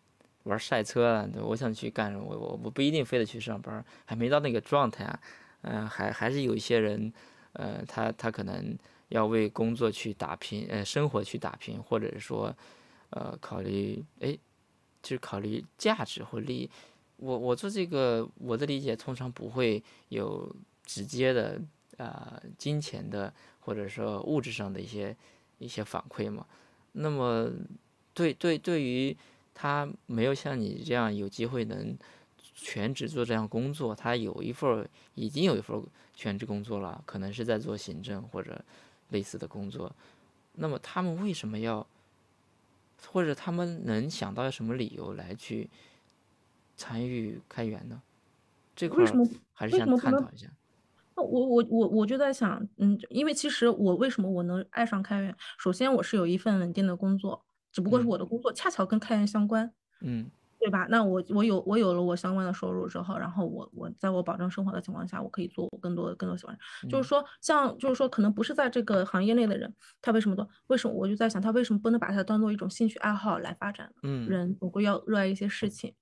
[0.44, 2.24] 玩赛车了，对，我想去干什么？
[2.24, 5.20] 我我我不一定非得去上班，还没到那个状态啊。
[5.62, 7.12] 嗯，还还是有一些人，
[7.54, 12.56] 呃，他他可能要为工作去打拼，呃，生活去打拼，或者是说，
[13.10, 14.38] 呃，考虑，哎，
[15.02, 16.70] 就是考虑价值或利益。
[17.18, 21.60] 我我做这个，我的理解通常不会有直接的
[21.98, 25.18] 啊金钱的或者说物质上的一些
[25.58, 26.46] 一些反馈嘛。
[26.94, 27.52] 那么
[28.14, 29.16] 对对对于
[29.54, 31.98] 他没有像你这样有机会能
[32.56, 35.82] 全职做这样工作，他有一份已经有一份
[36.16, 38.64] 全职工作了，可能是在做行政或者
[39.10, 39.96] 类似的工作。
[40.54, 41.86] 那么他们为什么要，
[43.08, 45.70] 或者他们能想到什么理由来去？
[46.82, 48.02] 参与开源呢？
[48.74, 49.04] 这块
[49.52, 50.48] 还是想探讨一下。
[51.20, 55.36] 那我我我我就在想，嗯，因为其实我为什么我能爱上开源？
[55.58, 60.88] 首先我是有一份稳定的工作，只不过是我的工作恰巧跟开源相关，嗯，对吧？
[60.90, 66.58] 那我我有我有了我相关的收入之后，然后我我在我保证生活的情况下，我可以做我更多更多喜欢。
[66.90, 70.48] 就是说，像就是说，可能不是在这个行业内的人，他为什么做？
[70.68, 73.92] 为什么我就在想，他为什么不能把它当做一种兴趣爱好来发展？
[74.04, 75.94] 嗯，人总归要热爱一些事情。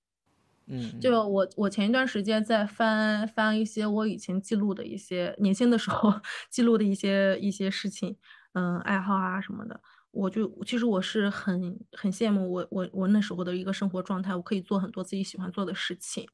[0.69, 6.13] 嗯就我我前一段时间在翻翻一些我以前记录的一些年轻的时候
[6.51, 8.17] 记录的一些一些事情，
[8.53, 9.79] 嗯，爱好啊什么的，
[10.11, 16.27] 我就其实我是很很羡慕我我我那时候的一个生活状态，我可以做很多自己喜欢做的事情，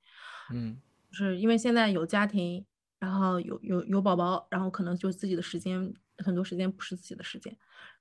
[0.49, 0.81] 嗯。
[1.11, 2.65] 就是因为现在有家庭，
[2.99, 7.55] 然后有有有宝宝，然后可能就自己的时间很多时间不是自己的时间，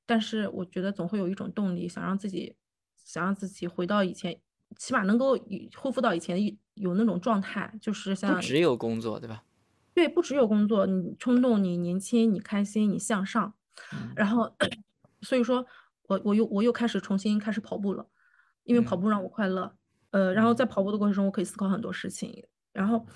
[0.06, 2.56] 但是我觉得总会有一种动力，想让自己
[2.96, 4.40] 想让自己回到以前。
[4.76, 9.42] 起码能够以恢复到以前有有那种状态，就是像不只有工作，对吧？
[9.94, 13.54] 对，不只有工作，你冲动，你年轻，你开心，你向上，
[13.92, 14.12] 嗯。
[14.16, 14.54] 然后
[15.20, 15.66] 所以说
[16.08, 18.06] 我我又我又开始重新开始跑步了，
[18.64, 19.00] 因为跑嗯。
[19.00, 19.74] 步让我快乐，
[20.10, 23.06] 呃，然后在跑步的过程中，我可以思考很多事情，然后。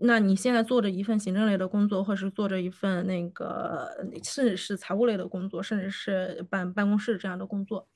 [0.00, 3.90] 那你现在做着一份行政类的工作，或是做着一份那个，
[4.22, 7.88] 甚至是财务类的工作，甚至是办办公室这样的工作，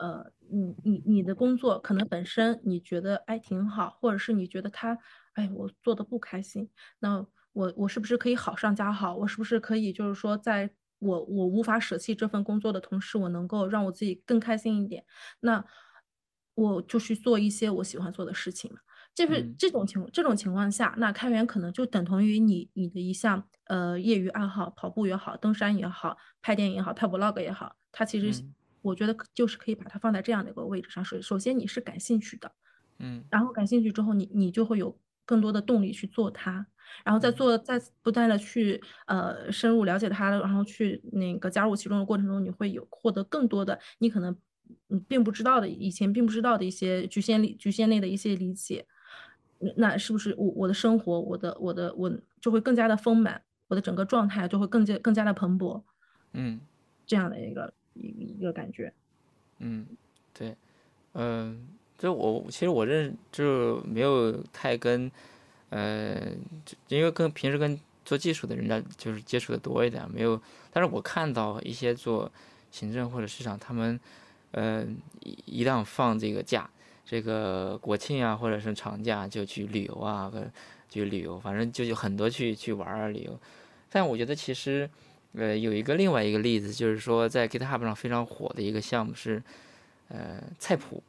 [0.00, 4.98] 呃，你你你的工作可能本身你觉得哎挺好，或者是你觉得他
[5.34, 9.14] 哎我做的不开心，那我我是不是可以好上加好？
[9.16, 15.04] 我是不是可以就是说，在我我无法舍弃这份工作的同时，我能够让我自己更开心一点？
[15.40, 15.64] 那
[16.54, 18.80] 我就去做一些我喜欢做的事情嘛。
[19.14, 31.04] 就是嗯这种情这种情况下，那开源可能就等同于你你的一项呃业余爱好，跑步也好，登山也好，拍电影也好，拍 vlog 也好，它其实嗯我觉得就是可以把它放在这样的一个位置上。
[31.04, 32.52] 首首先你是感兴趣的，
[32.98, 33.24] 嗯。
[33.30, 36.66] 然后感兴趣之后，你你就会有更多的动力去做它，
[37.04, 44.36] 然后再做，再不断的去呃深入了解它，然后去那个加入其中的过程中，你会有获得更多的你可能
[44.88, 48.86] 嗯并不知道的以前并不知道的一些局限力局限内的一些理解，
[49.58, 55.82] 那那是不是我我的生活，我的我的我就会更加的丰满，我的整个状态就会更加更加的蓬勃，
[56.32, 56.60] 嗯。
[57.06, 58.92] 这样的一个一一个感觉。
[59.58, 59.86] 嗯，
[60.32, 60.56] 对，
[61.12, 65.10] 嗯，就我其实我认就没有太跟，
[65.68, 66.18] 呃，
[66.88, 70.40] 因为跟平时跟做技术的人家就是接触的多一点，没有，
[70.72, 72.32] 但是我看到一些做
[72.70, 74.00] 行政或者市场，他们，
[74.52, 74.86] 呃，
[75.20, 76.70] 一一旦放这个假，
[77.04, 80.50] 这个国庆啊或者是长假就去旅游啊，或者
[80.88, 83.38] 去旅游，反正就有很多去去玩啊旅游，
[83.90, 84.88] 但我觉得其实。
[85.34, 89.42] 呃，有一个另外一个例子，就是说在 GitHub 上非常火的一个项目是，
[90.08, 91.02] 呃，菜谱，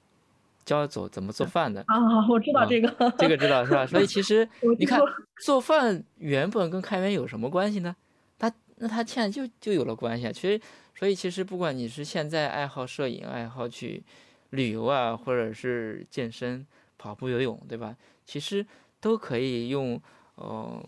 [0.64, 1.84] 教走怎么做饭的。
[1.88, 3.86] 啊，我知道啊这个，这个知道是吧？
[3.86, 5.00] 所以其实 你看
[5.44, 7.96] 做饭原本跟开源有什么关系呢？
[8.38, 10.32] 它那它现在就就有了关系啊。
[10.32, 10.62] 其实，
[10.96, 14.04] 所以其实不管你是现在爱好摄影、爱好去
[14.52, 16.66] 旅游啊，或者是健身、
[16.98, 17.96] 跑步、游泳，对吧？
[18.26, 18.66] 其实
[19.00, 20.00] 都可以用
[20.36, 20.80] 呃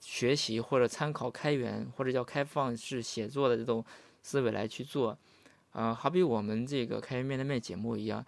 [0.00, 3.84] 学习或者参考开源或者叫开放式写作的这种
[4.22, 5.16] 思维来去做。
[5.72, 8.24] 啊、好比我们这个开源面对面节目一样，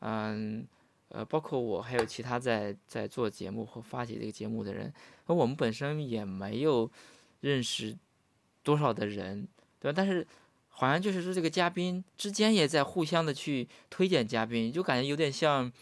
[0.00, 0.66] 嗯。
[1.10, 4.92] 呃，包括我还有其他在在做节目或发起这个节目的人，
[5.26, 6.90] 而我们本身也没有
[7.42, 7.96] 认识
[8.64, 9.46] 多少的人，
[9.78, 9.94] 对吧？
[9.96, 10.26] 但是
[10.68, 15.72] 好像就是说这个嘉宾之间也在互相的去推荐嘉宾，就感觉有点像，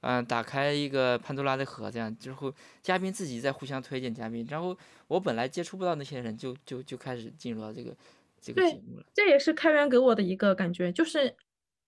[0.00, 4.76] 嗯、打开一个潘多拉的盒这样，之后嘉宾自己在互相推荐嘉宾，然后
[5.08, 7.94] 我本来接触不到那些人就，就就开始进入到这个
[8.40, 9.04] 这个节目了。
[9.14, 11.34] 这也是开源给我的一个感觉，就是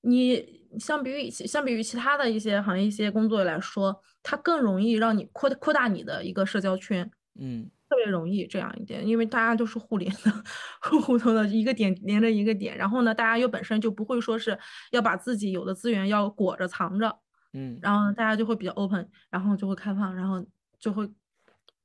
[0.02, 10.32] 你相比于相比于其他的一些行业一些工作来说，它更容易让你扩扩大你的一个社交圈，嗯特别容易这样一点，因为大家都是互联的，
[10.80, 14.58] 互通的一个点连着一个点，然后呢，大家又本身就不会说是
[14.92, 17.18] 要把自己有的资源要裹着藏着，
[17.52, 20.44] 嗯然后，大家就会比较 open，然后就会开放，然后
[20.78, 21.08] 就会，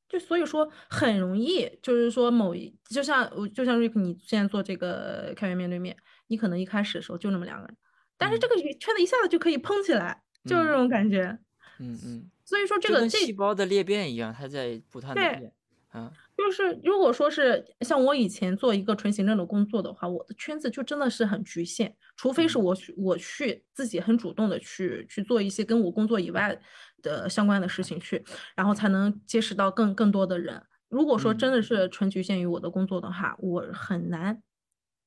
[0.08, 5.96] 就所以说很容易，就是说某一，就像我就像 Rick，你现在做这个开源面对面，
[6.28, 7.78] 你可能一开始的时候就那么两个人，
[8.18, 11.38] 但是嗯这个圈子一下子就可以嘭起来，就是这嗯种感觉。
[11.80, 15.54] 嗯嗯，所以说这个细胞的裂变一样，它在不断的对变。
[15.98, 26.60] 啊，就是如果说是像我以前做一个纯行政的工作的话，我的圈子就真的是很局限，除非是嗯我去我去自己很主动的去去做一些跟我工作以外
[27.02, 28.24] 的相关的事情去，
[28.56, 30.62] 然后才能结识到更更多的人。
[30.90, 34.42] 如果说真嗯的是纯局限于我的工作的话，我很难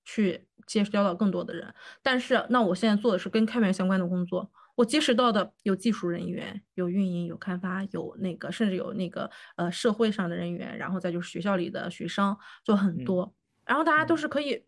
[0.05, 1.73] 去结交到更多的人。
[2.03, 4.51] 但是那我现在做的是跟开源相关的工作，
[4.81, 13.35] 我结识到的有技术人员，有运营，有开发，有那个甚至有那个呃社会上的人员，然后再就是学校里的学生，就很嗯多。
[13.67, 14.65] 然后大家都嗯是可以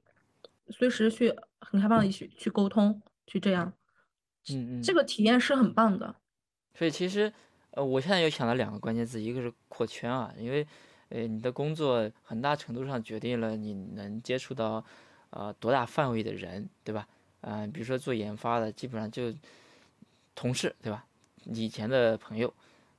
[0.68, 3.72] 随时去很开放的去去沟通，去这样，
[4.50, 4.82] 嗯嗯。
[4.82, 6.14] 这个体验是很棒的。
[6.74, 7.32] 所以其实，
[7.70, 10.66] 呃，我现在又想到两个关键字，一个是扩圈啊，因为，
[11.08, 14.84] 呃，你的工作很大程度上决定了你能接触到，
[15.30, 17.08] 呃，多大范围的人，对吧？
[17.40, 19.32] 嗯、比如说做研发的，基本上就
[20.34, 21.04] 同事，对吧？
[21.44, 22.52] 以前的朋友，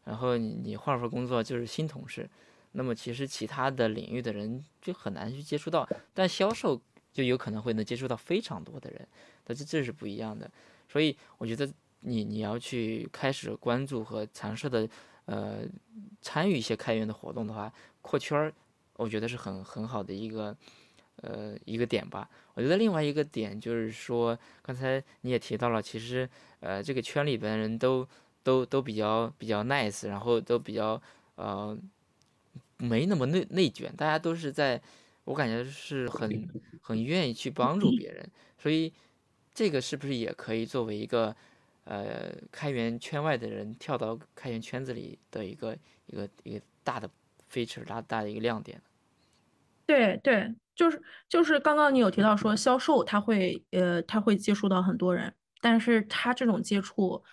[0.03, 2.29] 然后你你换份工作就是新同事，
[2.73, 6.81] 那么其实其他的领域的人就很难去接触到，但销售
[7.11, 9.07] 就有可能会能接触到非常多的人，
[9.43, 10.49] 但这这是不一样的。
[10.89, 11.71] 所以我觉得
[12.01, 14.87] 你你要去开始关注和尝试的，
[15.25, 15.61] 呃，
[16.21, 17.71] 参与一些开源的活动的话，
[18.01, 18.53] 扩圈儿，
[18.97, 20.55] 我觉得是很很好的一个
[21.23, 22.29] 呃一个点吧。
[22.53, 28.07] 我觉得另外一个点就是说，刚才你也提到了，其实呃这个圈里边人都。
[28.45, 31.01] 都都比较比较 nice，然后都比较
[31.35, 31.79] 呃
[32.75, 34.81] 没那么内内卷，大家都是在，
[35.23, 36.49] 我感觉是很
[36.81, 38.91] 很愿意去帮助别人，所以
[39.53, 41.33] 这个是不是也可以作为一个
[41.85, 45.73] 呃开源圈外的人跳到开源圈子里的一个
[46.07, 47.09] 一个一个大的
[47.49, 48.81] feature，大大的一个亮点？
[49.93, 57.23] 对对，就是就是刚刚你有提到说销售他会呃他会接触到很多人，但是他这种接触。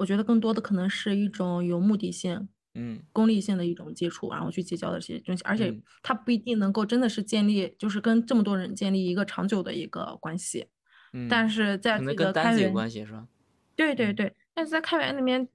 [0.00, 10.68] 我觉得更多的可能是一种有目的性、嗯，功利性的一种接触，然后去结交的这些东西，而且他不一定能够真的是建立，就是跟这么多人建立一个长久的一个关系。
[11.12, 13.26] 嗯，但是在这个开源关系是吧？
[13.74, 15.48] 对对对，但是在开源里面，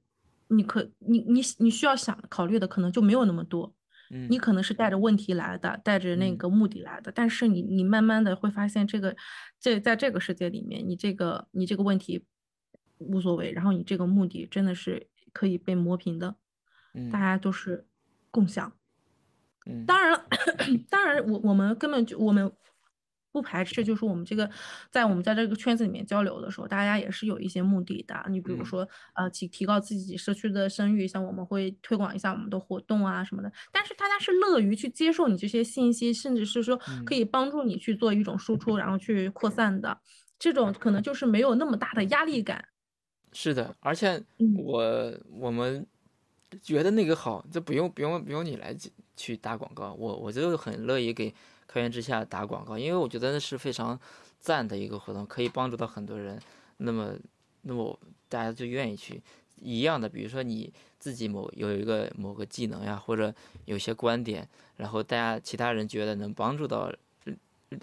[0.49, 3.73] 你可你你你需要想考虑的可能就没有那么多。
[4.13, 9.15] 嗯，你可能是带着问题来的，带着那个目的来的，但是你你慢慢的会发现，这个
[9.59, 12.25] 这在这个世界里面，你这个你这个问题。
[12.99, 16.35] 无所谓，然后你这个目的真的是可以被磨平的，
[17.11, 17.85] 大家都是
[18.31, 18.71] 共享。
[19.65, 20.25] 嗯，当然，
[20.89, 22.49] 当然，我我们根本就我们
[23.33, 24.49] 不排斥，就是我们这个
[24.91, 28.15] 在我们在这个圈子里面交流的时候，大家也是有一些目的的。
[28.29, 33.51] 你比如说，呃，提提高自己社区的声誉，像我们会推广一下我们的活动啊什么的。
[33.71, 39.97] 但是大家是乐于去接受你这些信息，甚至是说可以帮助你去做一种输出，然后去扩散的。
[40.37, 42.63] 这种可能就是没有那么大的压力感。
[43.31, 44.23] 是的，而且
[44.55, 45.83] 我我们
[46.61, 48.75] 觉得那个好，这不用不用不用你来
[49.15, 51.33] 去打广告，我我就很乐意给
[51.73, 53.99] 开源之下打广告，因为我觉得那是非常
[54.39, 56.39] 赞的一个活动，可以帮助到很多人。
[56.77, 57.15] 那么
[57.63, 57.97] 那么
[58.29, 59.19] 大家就愿意去
[59.59, 63.33] 一样的，比如说你自己某有一个某个技能呀，或者
[63.65, 64.47] 有些观点，
[64.77, 66.93] 然后大家其他人觉得能帮助到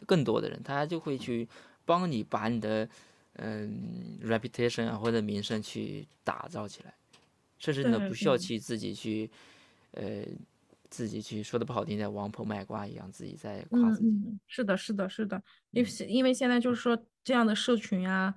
[0.07, 1.49] 更多的人，大家就会去
[1.85, 2.89] 帮你把你的。
[3.35, 6.93] 嗯，reputation 啊，或者名声去打造起来，
[7.59, 9.31] 甚至呢不需要去自己去，
[9.93, 10.25] 呃，
[10.91, 14.07] 自己去说的不好听，在王婆卖瓜一样，自己在夸自己。
[14.09, 18.35] 嗯嗯，是的，是的，是的，因为因为现在就是说这样的社群啊，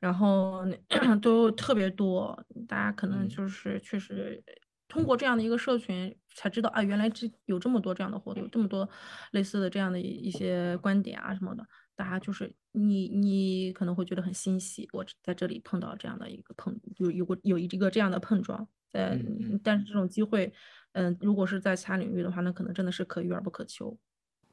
[0.00, 0.64] 然后
[1.20, 4.42] 都特别多，大家可能就是确实
[4.88, 8.88] 通过这样的一个社群才知道啊，原来这有这么多这样的活动，有这么多
[9.32, 11.66] 类似的这样的一些观点啊什么的。
[11.96, 19.18] 大家就是你，你可能会觉得很欣喜，我在这里碰到这样的一个碰，有有过有一个这样的碰撞，在，
[19.64, 20.52] 但是这种机会，
[20.96, 23.96] 嗯，如果是在其他领域的话，那可能真的是可遇而不可求。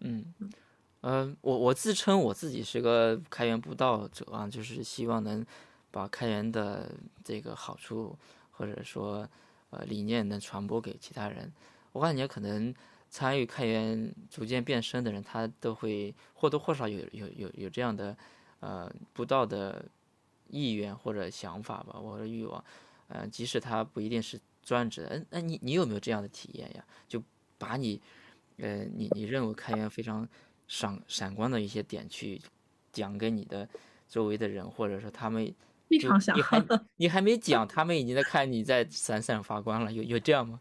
[0.02, 0.34] 嗯，
[1.02, 5.46] 呃，我我自称我自己是个开源布道者啊，就是希望能
[5.90, 6.92] 把开源的
[7.24, 8.18] 这个好处
[8.52, 9.28] 或者说
[9.70, 11.52] 呃理念能传播给其他人。
[11.94, 12.74] 我感觉可能。
[13.16, 18.18] 参与开源逐渐变深的人，他都会或多或少有有有有这样的，
[18.60, 19.86] 呃，不道的
[20.50, 22.66] 意愿或者想法吧，或者欲望，
[23.10, 26.84] 呃，即使他不一定是专职，嗯，那你你有没有这样的体验呀？
[27.08, 27.22] 就
[27.58, 28.02] 把你，
[28.58, 30.28] 呃，你你认为开源非常
[30.68, 32.42] 闪闪光的一些点去
[32.92, 33.68] 讲给你的
[34.08, 35.54] 周围的人，或者说他们
[35.90, 36.64] 非常想，你还
[36.98, 40.60] 你还没讲，他们已经在看你在闪闪发光了，有有这样吗？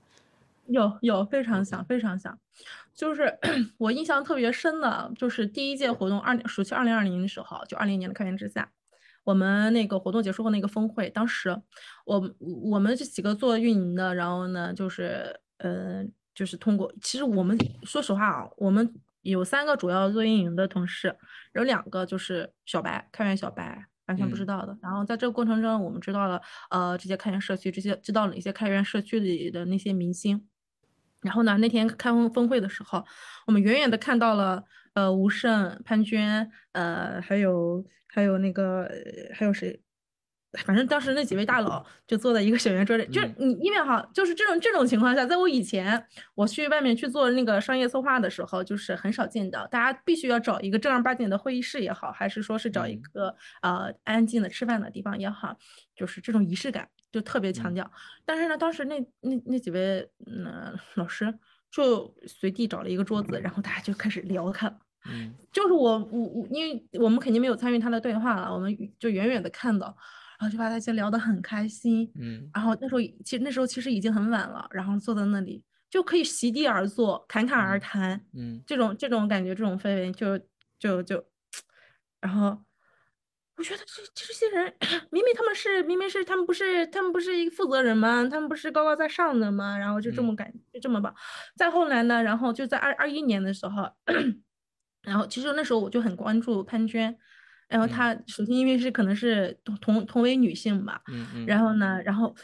[0.67, 2.39] 有有非常想非常想，
[2.95, 3.37] 就是
[3.79, 8.71] 我印象特别深的，就是第一届活动二暑期二零二零的时候，就二零年的开源之下，
[9.25, 11.51] 我们那个活动结束后那个峰会，当时
[12.05, 16.05] 我我们这几个做运营的，然后呢，就是呃，
[16.35, 18.93] 就是通过，其实我们说实话啊，我们
[19.23, 21.17] 有三个主要做运营的同事，
[21.55, 24.77] 有两个就是小白，开源小白，完全不知道的。
[24.83, 30.47] 然后在这个过程中，我们知道了呃这些开源社区，这些知道了一些开源社区里的那些明星。
[31.21, 31.57] 然后呢？
[31.59, 33.05] 那天开峰峰会的时候，
[33.47, 34.65] 我们远远的看到了，
[34.95, 38.89] 呃，吴胜、潘娟，呃，还有还有那个
[39.35, 39.81] 还有谁？
[40.67, 43.07] 反正当时那几位大佬就坐在一个小圆桌里。
[43.07, 49.67] 就是你因为哈，就是这种这种情况下，在我以前我去外面去做那个商业策划的时候，就是很少见到。
[49.67, 55.57] 大家必须要找一个正儿八经的会议室也好，还是说是找一个呃安静的吃饭的地方也好，
[55.97, 56.87] 就是这种仪式感。
[57.11, 57.91] 就特别强调，
[58.25, 61.27] 但是呢，当时那那那几位嗯老师
[61.73, 64.79] 就随地找了一个桌子，然后大家就开始聊开了。
[65.07, 69.87] 嗯，就是我我我，因为我们肯定没有参与他的对话了，我们就远远的看到，
[70.39, 72.49] 然后就把大家聊得很开心，嗯。
[72.55, 78.63] 然后那时候其实那时候其实已经很晚了，然后坐在那里就可以席地而坐，侃侃而谈，嗯。
[78.67, 80.39] 这种这种感觉，这种氛围就
[80.79, 81.25] 就就，
[82.21, 82.63] 然后
[83.63, 84.75] 我觉得这这些人
[85.13, 88.27] 明明他们是明明是他们不是他们不是一个负责人吗？
[88.29, 89.79] 他们不是高高在上的吗？
[89.79, 91.15] 然后就这么感就这么吧。
[91.55, 93.89] 再后来呢，然后就在二二一年的时候，
[95.07, 97.17] 然后其实那时候我就很关注潘娟。
[97.69, 102.35] 然后她首先因为是可能是同同同为女性吧，嗯嗯，然后呢，然后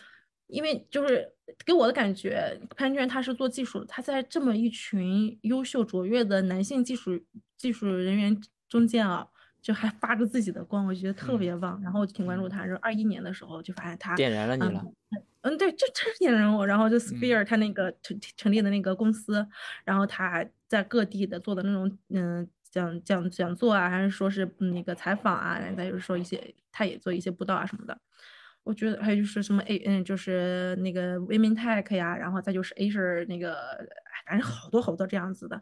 [0.46, 1.28] 因为就是
[1.66, 7.20] 给我的感觉，潘娟她是做技术，她在这么一群优秀卓越的男性技术
[7.56, 9.26] 技术人员中间啊，
[9.60, 11.80] 就还发着自己的光，我觉得特别棒。
[11.82, 14.84] 然后我就挺关注他，然后二一年的时候就发现他点燃了你了。
[15.42, 16.66] 嗯，对，就真是点燃我。
[16.66, 19.46] 然后就 Sphere 他那个成成立的那个公司，
[19.84, 22.48] 然后他在各地的做的那种嗯。
[22.70, 27.98] 讲讲讲座啊，还是说是那个采访啊，再就是说一些，他也做一些布道啊什么的。
[28.62, 33.56] 我觉得还有就是什么 A 嗯，就是那个 Women Tech 呀，然后再就是 Asia 那个，
[34.26, 35.58] 反正好多好多这样子的。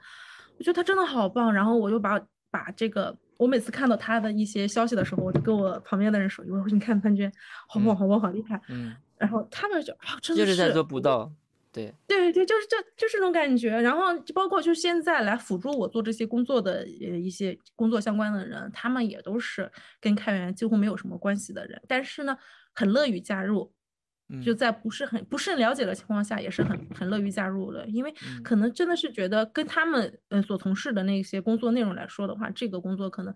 [0.59, 1.55] 我觉得他真的好棒。
[1.55, 2.21] 然后我就把
[2.51, 7.31] 把这个，我每次看到他的一些消息的时候，我就跟我旁边的人说：“我说你看潘娟，
[7.69, 8.95] 好棒好棒好厉害。”嗯。
[9.19, 11.33] 然后他们就啊，真的是在做布道。
[11.73, 13.71] 对对对，就是这就是这种感觉。
[13.81, 19.71] 然后就包括就现在来辅助我做这些工作的呃一些工作相关的人，他们也都是
[20.01, 22.37] 跟开源几乎没有什么关系的人，但是呢，
[22.73, 23.73] 很乐于加入。
[24.45, 28.13] 就在不是很不甚了解的情况下，也是很很乐于加入的，因为
[28.43, 33.35] 可能真的是觉得跟他们呃所从事的那些工作内容来说的话，这个工作可能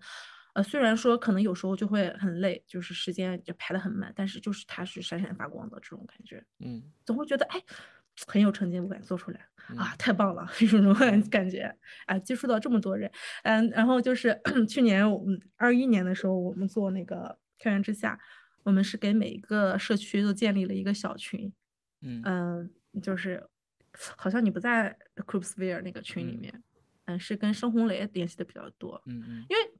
[0.53, 7.61] 呃虽然说可能有时候就会很累，就是时间就排得很满，但是就是它是闪闪发光的这种感觉，嗯，总会觉得哎。
[8.27, 9.39] 很有成就感，做出来
[9.77, 10.93] 啊，太棒了， 有种
[11.29, 11.73] 感觉。
[12.05, 13.09] 啊，接触到这么多人，
[13.43, 14.39] 嗯，然后就是
[14.69, 18.19] 去年我们二一年的时候，我们做那个开源之下，
[18.63, 21.51] 我们是给每一个社区都建立了一个小群，
[22.01, 22.69] 嗯
[23.01, 23.47] 就是
[24.17, 26.63] 好像你不在 Groupsphere 那个群里面，
[27.05, 29.71] 嗯，是跟申红雷联系的比较多，嗯嗯，因为。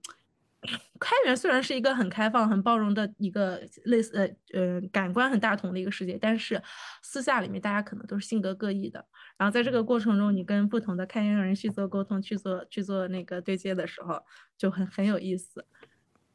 [0.99, 6.61] 开源虽然是一个很开放、很包容的一个类似呃呃感官很大同的一个世界，但是
[7.01, 9.03] 私下里面大家可能都是性格各异的。
[9.37, 14.23] 然后在这个过程中，你跟不同的开源人去做沟通、去做去做那个对接的时候，
[14.55, 15.65] 就很很有意思。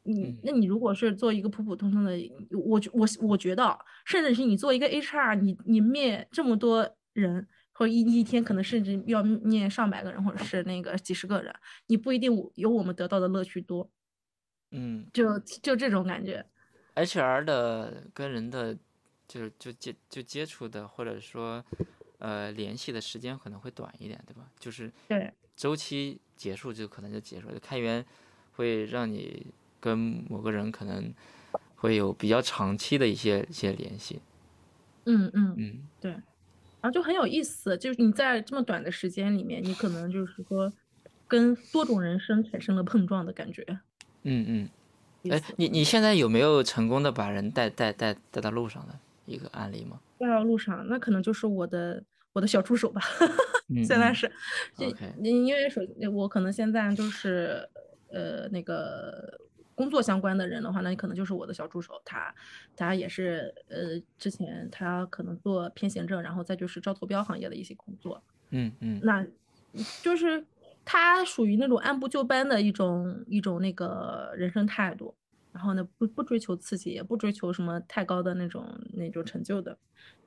[0.07, 2.17] 你那你如果是做一个普普通通的，
[2.51, 11.53] 我我我觉得，甚至是你做一个 HR，你你面这么多人，或者一一天可能甚至要面上百个人，或者是那个几十个人，
[11.87, 13.89] 你不一定有我们得到的乐趣多。
[14.71, 16.45] 嗯，就就这种感觉
[16.95, 18.77] ，HR 的跟人的
[19.27, 21.63] 就是就接就接触的或者说
[22.19, 24.49] 呃联系的时间可能会短一点，对吧？
[24.59, 27.59] 就是对周期结束就可能就结束了。
[27.59, 28.05] 开源
[28.53, 29.47] 会让你
[29.79, 29.97] 跟
[30.29, 31.13] 某个人可能
[31.75, 34.21] 会有比较长期的一些一些联系。
[35.05, 36.23] 嗯嗯嗯，对，然
[36.83, 40.71] 后就很有意思，就是你在这么短的时间里面，你可能就是说
[41.27, 43.63] 跟多种人生产生了碰撞的感觉。
[44.23, 44.69] 嗯
[45.23, 48.93] 嗯，哎，你你现在有没有成功的把人带带带带到路上的
[49.25, 49.99] 一个案例吗？
[50.17, 52.03] 带到路上，那可能就是我的
[52.33, 53.01] 我的小助手吧。
[53.85, 54.31] 现在是，
[55.21, 57.69] 因因为首我可能现在就是
[58.09, 59.39] 呃那个
[59.77, 62.35] 工作相关的人的话，那你可能就是我的小助手，他
[62.75, 68.21] 他也是呃之前他可能做偏行政，然后再就是招投标行业的一些工作。
[68.49, 69.25] 嗯嗯，那
[70.01, 70.43] 就是。
[70.89, 75.13] 他属于那种按部就班的一种一种那个人生态度，
[75.51, 78.63] 然后呢，不不追求刺激，也不追求什么太高的那种
[78.93, 79.77] 那种成就的，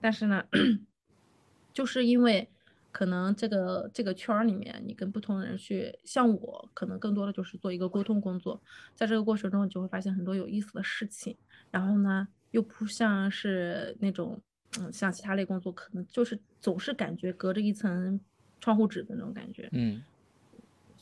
[0.03, 0.45] 但是呢，
[1.73, 2.47] 就是因为
[2.93, 8.61] 可能这个这个圈儿里面，你跟不同的人去，像我，可能更多的就是做一个沟通工作，
[8.95, 11.37] 在这个过程中，你就会发现很多有意思的事情，
[11.71, 14.41] 然后呢，又不像是那种
[14.79, 18.21] 嗯，像其他类工作，可能就是总是感觉隔着一层
[18.61, 20.03] 窗户纸的那种感觉，嗯。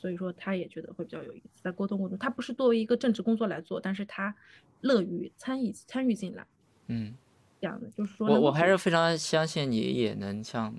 [0.01, 4.33] 所以说，他也觉得会比较有意思，在沟通过程中，他不是作为一个正职工作来做，但是他
[4.81, 6.47] 乐于参与参与进来。
[6.87, 7.13] 嗯，
[7.61, 10.73] 这样的就是说，我我还是非常相信你也能像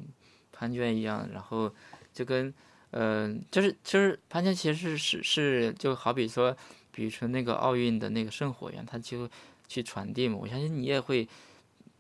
[0.60, 1.74] 潘娟一样，然后
[2.12, 2.54] 就跟
[2.92, 6.54] 嗯，就是就是潘娟其实是是就好比说，
[6.92, 9.30] 比如说那个奥运的那个圣火一样，他就
[9.68, 10.38] 去传递嘛。
[10.42, 11.26] 我相信你也会，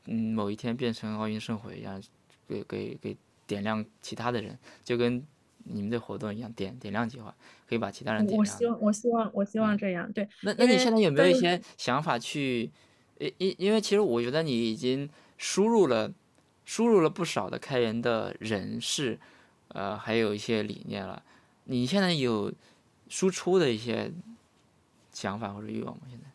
[0.07, 2.01] 嗯，某一天变成奥运圣火一样，
[2.47, 3.16] 给给给
[3.47, 5.26] 点亮其他的人，就跟。
[5.72, 7.36] 你们的活动一样点点亮计划，
[7.68, 8.39] 可以把其他人点亮。
[8.39, 10.12] 我希望，我希望，我希望这样。
[10.12, 12.72] 对，那那你现在有没有一些想法去？
[13.20, 15.07] 因因因为其实我觉得你已经
[15.38, 16.12] 输入了
[16.70, 19.20] 输入了不少的开源的人士，
[19.70, 21.24] 呃，还有一些理念了。
[21.63, 22.53] 你现在有
[23.07, 24.11] 输出的一些
[25.11, 26.03] 想法或者欲望吗？
[26.07, 26.26] 现在？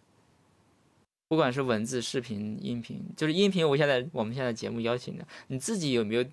[1.28, 6.24] 不管是文字、视频、音频，就是音频，我现在我们现在节目邀请的，你自己有没有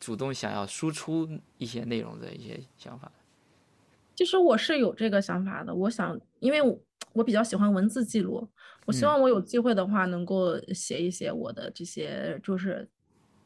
[0.00, 3.12] 主动想要输出一些内容的一些想法？
[4.16, 6.80] 其实我是有这个想法的，我想，因为我
[7.12, 8.48] 我比较喜欢文字记录，
[8.86, 12.88] 我希望我有机会的话，能够写一写我的这些，就是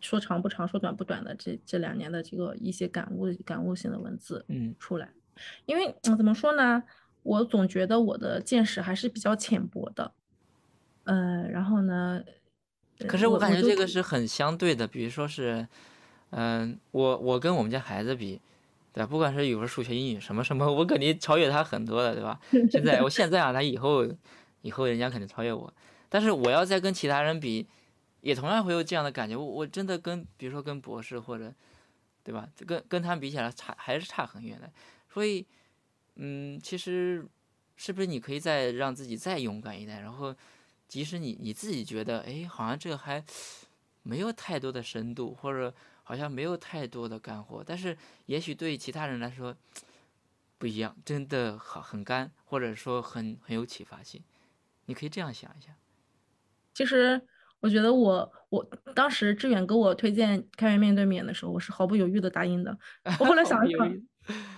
[0.02, 5.08] 说长不长，说短不短的这这两年的这个一些感悟、感悟性的文字，嗯，出来。
[5.64, 6.82] 因为怎么说呢，
[7.22, 10.12] 我总觉得我的见识还是比较浅薄的。
[11.04, 12.22] 呃，然后呢？
[13.08, 15.66] 可是我感觉这个是很相对的，比如说是，
[16.30, 18.40] 嗯，我我跟我们家孩子比，
[18.92, 19.06] 对吧？
[19.06, 22.38] 不管是语文、数学、英语什么什么，我肯定超越他很多的，对吧？
[22.70, 24.06] 现在我现在啊，他以后
[24.60, 25.72] 以后人家肯定超越我，
[26.08, 27.66] 但是我要再跟其他人比，
[28.22, 29.36] 也同样会有这样的感觉。
[29.36, 31.54] 我我真的跟比如说跟博士或者，
[32.24, 32.48] 对吧？
[32.66, 34.72] 跟跟他们比起来差还是差很远的。
[35.12, 35.46] 所以，
[36.16, 37.24] 嗯，其实
[37.76, 40.34] 是不是你可以再让自己再勇敢一点，然后。
[40.88, 43.24] 即使你你自己觉得，哎，好像这个还
[44.02, 47.96] 没有太多的深度，或者好像没有太多的干货，但是
[48.26, 49.56] 也许对其他人来说
[50.58, 54.22] 不一样，真的好很干，或者说很很有启发性。
[54.84, 55.74] 你可以这样想一下。
[56.74, 57.26] 其实
[57.62, 62.76] 我觉得我我当时志远给我推荐开源面对面的时候，我是毫不犹豫的答应的。
[63.20, 63.78] 我后来想了想，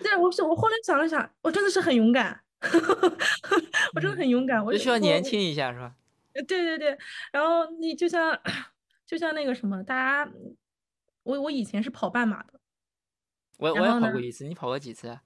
[0.02, 2.40] 对我是我后来想了想，我真的是很勇敢，
[3.94, 4.64] 我真的很勇敢。
[4.64, 5.94] 我就需要年轻一下，是吧？
[6.32, 6.98] 对对对，
[7.30, 8.36] 然后你就像
[9.06, 9.94] 就像那个什么，大
[10.24, 10.32] 家，
[11.24, 12.58] 我我以前是跑半马的，
[13.58, 15.20] 我我也跑过一次，你跑过几次啊？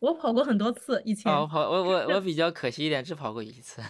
[0.00, 1.32] 我跑过很多次，以前。
[1.32, 3.80] 哦，跑我我我 比较可惜一点，只跑过一次。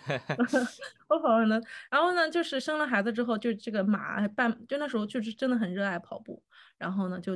[1.08, 6.42] 我跑了呢，然后呢，就是生了孩子之后，就这个马半，就那时候就是真的很热爱跑步，
[6.76, 7.34] 然后呢就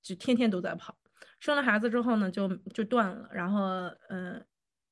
[0.00, 0.96] 就天天都在跑。
[1.40, 3.60] 生了孩子之后呢，就就断了，然后
[4.08, 4.44] 嗯。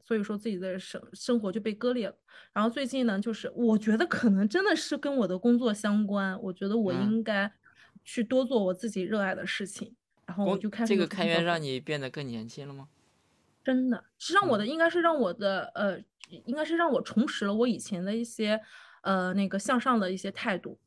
[0.05, 2.15] 所以说自己的生生活就被割裂了，
[2.53, 7.51] 然后最近呢，就是我觉得可能真的是跟我的工作相关，我觉得我应该
[8.05, 9.95] 去多做我自己热爱的事情，
[10.27, 12.89] 然后我就开始这个开源让你变得更年轻了吗？
[13.65, 15.99] 真的，实际上我的应该是让我的呃，
[16.47, 18.61] 应该是让我重拾了我以前的一些
[19.03, 20.79] 呃那个向上的一些态度。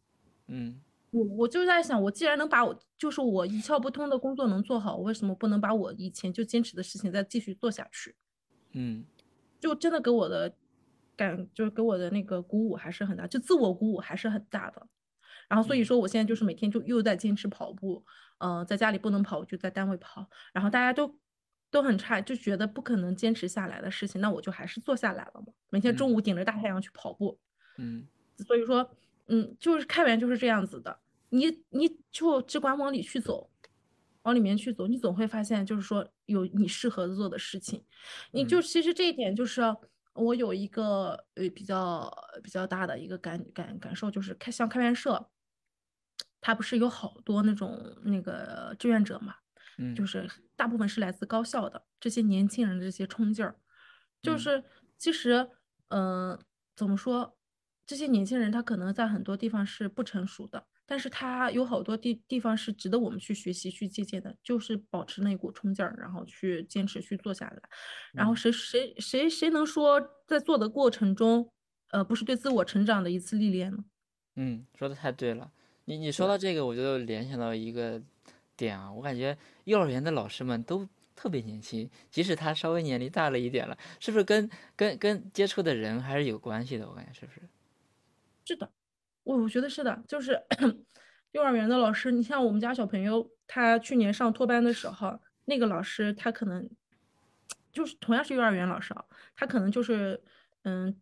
[0.48, 8.16] 嗯，我我就在想，我既然能把我就是我一窍不通的工作能做好，我为什么不能把我以前就坚持的事情再继续做下去？
[8.74, 9.06] 嗯，
[9.60, 10.54] 就真的给我的
[11.16, 14.86] 感，就是给我的那个鼓舞还是很大，就自我鼓舞还是很大的。
[15.48, 18.04] 然后所以说，我现在就是每天就又在坚持跑步，
[18.40, 20.28] 嗯，在家里不能跑，我就在单位跑。
[20.52, 21.16] 然后大家都
[21.76, 25.52] 都很差，就觉得不可能坚持下来的事情，那我就还是做下来了嘛。
[25.70, 27.38] 每天中午顶着大太阳去跑步，
[27.78, 28.08] 嗯，
[28.48, 28.90] 所以说，
[29.28, 30.98] 嗯，就是开源就是这样子的，
[31.32, 33.52] 你你就只管往里去走。
[34.24, 37.84] 往里面去走，你总会发现，就是说有你适合做的事情。
[38.32, 39.62] 你就其实这一点，就是
[40.14, 42.12] 我有一个呃比较
[42.42, 45.30] 比较大的一个感感感受，就是开像开源社，
[46.42, 49.36] 它不是有好多那种那个志愿者嘛，
[49.78, 53.56] 嗯，就是大部分是来自高校的这些年轻人的这些冲劲儿，
[54.22, 54.64] 就是
[54.98, 55.50] 其实
[55.90, 56.40] 嗯
[56.76, 57.38] 怎么说，
[57.86, 60.66] 这些年轻人他可能在很多地方是不成熟的。
[60.88, 67.60] 但是他有好多地地方是值得我们去学习、去借鉴的，就是保持那股冲劲儿，然后去坚持去做下来。
[68.14, 71.52] 然后谁谁谁谁能说在做的过程中，
[71.90, 73.86] 呃，不是对自我成长的一次历练呢？
[74.36, 75.52] 嗯，说的太对了。
[75.86, 78.02] 你你说到这个，我就联想到一个
[78.58, 86.88] 点啊，我感觉幼儿园的老师们都特别年轻，即使他稍微年龄大了一点了，是不是跟跟跟接触的人还是有关系的？
[86.90, 87.42] 我感觉是不是？
[88.46, 88.72] 是的。
[89.24, 90.40] 我我觉得是的，就是
[91.32, 96.70] 幼儿园的老师，你像我们家小朋友，他去年上托班的时候，那个老师他可能
[97.72, 99.04] 就是同样是幼儿园老师啊，
[99.36, 100.24] 他可能就是
[100.62, 100.96] 嗯，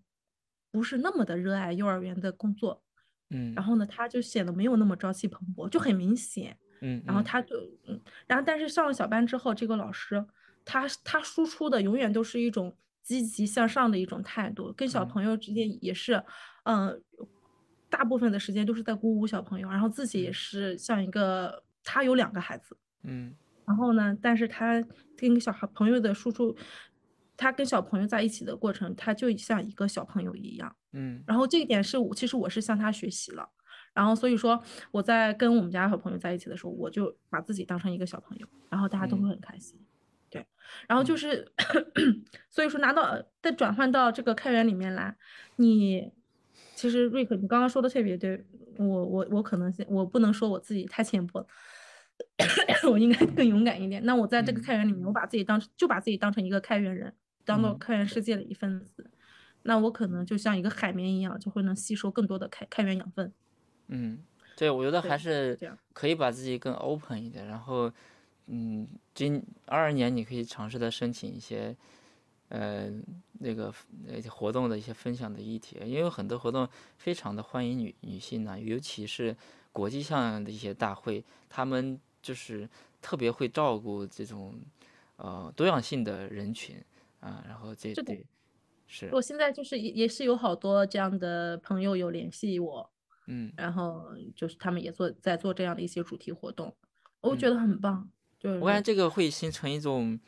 [0.71, 2.81] 不是那么的热爱幼儿园的工作，
[3.29, 7.55] 嗯，然后呢，他就显得没有那么朝气蓬勃，就很明显，嗯，然后他就
[7.87, 10.23] 嗯，然后但是上了小班之后，这个老师
[10.63, 16.23] 他他输出的永远都是一种积极向上的一种态度，跟小朋友之间也是，
[16.65, 17.01] 嗯。
[17.89, 23.35] 大部分的时间都是在鼓舞小朋友，然后自己也是像一个，他有两个孩子，嗯，
[23.67, 24.83] 然后呢，但是他
[25.15, 26.57] 跟小孩朋友的输出，
[27.37, 33.47] 他跟小朋友在一起的过程，他就像一个小朋友一样，嗯，然后这一点是我其实我是向他学习了，
[33.93, 39.79] 然后所以说我在跟我们家小朋友在一起的时候，我就把自己当成一个小朋友，然后大家都会很开心，
[40.29, 40.45] 对，
[40.87, 41.51] 然后就是，
[42.49, 45.15] 所以说拿到再转换到这个开源里面来，
[45.57, 46.11] 你。
[46.75, 48.43] 其实瑞克，你刚刚说的特别对，
[48.77, 51.45] 我我我可能我不能说我自己太浅薄，
[52.89, 54.03] 我应该更勇敢一点。
[54.05, 57.13] 那我在这个开源里面，我把自己当就把自己当成一个开源人，
[57.45, 59.09] 当做开源世界的一份子。
[59.61, 63.31] 那我可能就像一个海绵一样，就会能吸收更多的开开源养分。
[63.87, 64.17] 嗯，
[64.55, 65.57] 对，我觉得还是
[65.93, 67.91] 可以把自己更 open 一点，然后，
[68.47, 71.75] 嗯，今二二年你可以尝试的申请一些，
[72.49, 72.89] 呃，
[73.33, 73.73] 那个
[74.05, 76.67] 那些活动的一些分享的议题，因为有很多活动
[76.97, 79.35] 非常的欢迎女女性呢，尤其是
[79.71, 82.67] 国际上的一些大会，他们就是
[83.01, 84.55] 特别会照顾这种
[85.17, 86.75] 呃多样性的人群
[87.19, 88.25] 啊，然后这对。
[88.85, 89.09] 是。
[89.11, 92.87] 我现在就是也也是有好多这样的朋友有联系我，
[93.27, 96.75] 嗯然后就是他们也做在做这样的一些主题活动，
[97.21, 98.09] 我嗯觉得很棒。
[98.39, 100.19] 就是我感觉这个会形成一种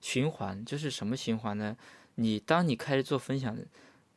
[0.00, 1.76] 循环，就是什么循环呢？
[2.14, 3.56] 你当你开始做分享，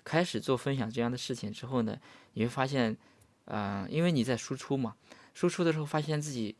[0.04, 1.98] 开始做分享这样的事情之后呢，
[2.34, 2.98] 你会发现，
[3.46, 4.96] 啊、因为你在输出嘛，
[5.34, 6.56] 输出的时候发现自己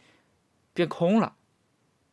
[0.74, 1.36] 变空了，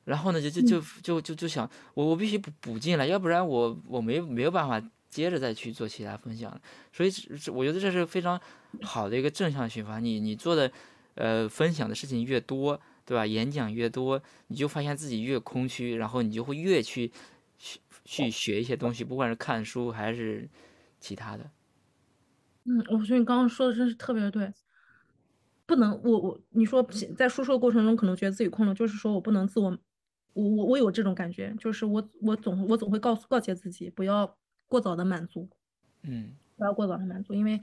[0.05, 4.81] 然后呢，就就就就就就想，我我必须补补进来，要不然我我没没有办法
[5.11, 6.61] 接着再去做其他分享，
[6.93, 7.11] 所以
[7.53, 8.41] 我觉得这是非常
[8.83, 10.03] 好的一个正向循环。
[10.03, 10.71] 你你做的
[11.15, 13.27] 呃分享的事情越多，对吧？
[13.27, 17.11] 演讲越多，你就发现自己越空虚，然后你就会越去
[17.59, 20.49] 去去学一些东西，不管是看书还是
[21.01, 21.51] 其他的。
[22.65, 24.53] 嗯，我觉得你刚刚说的真是特别对，
[25.65, 26.83] 不能我我你说
[27.17, 29.71] 在输出的过程中可能觉得自己空了，就是说我不能自我，
[30.35, 34.37] 我我我有这种感觉，就是我我总我总会告诉告诫自己不要
[34.69, 35.49] 过早的满足，
[36.03, 37.61] 嗯，不要过早的满足，因为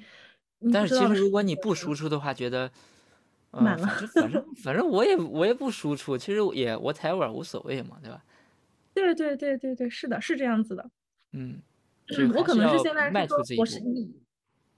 [0.73, 2.69] 但是其实如果你不输出的话，觉得。
[3.51, 8.21] 呃，满了反正反正反正我也我也不输出，其实也 whatever 无所谓嘛，对吧？
[8.93, 10.89] 对对对对对，是的，是这样子的。
[11.31, 11.61] 嗯，
[12.07, 13.61] 是我可能是现在迈是说出这一步。
[13.61, 14.13] 我是你，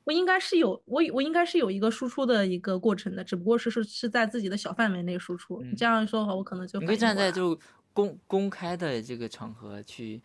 [0.03, 5.63] 我应该是有我我应该是有一个输出的一个过程的，只不过是是是在自己的小范围内输出。
[5.63, 7.59] 你这样说的话，我可能就嗯你可以站在就
[7.93, 10.21] 公公开的这个场合去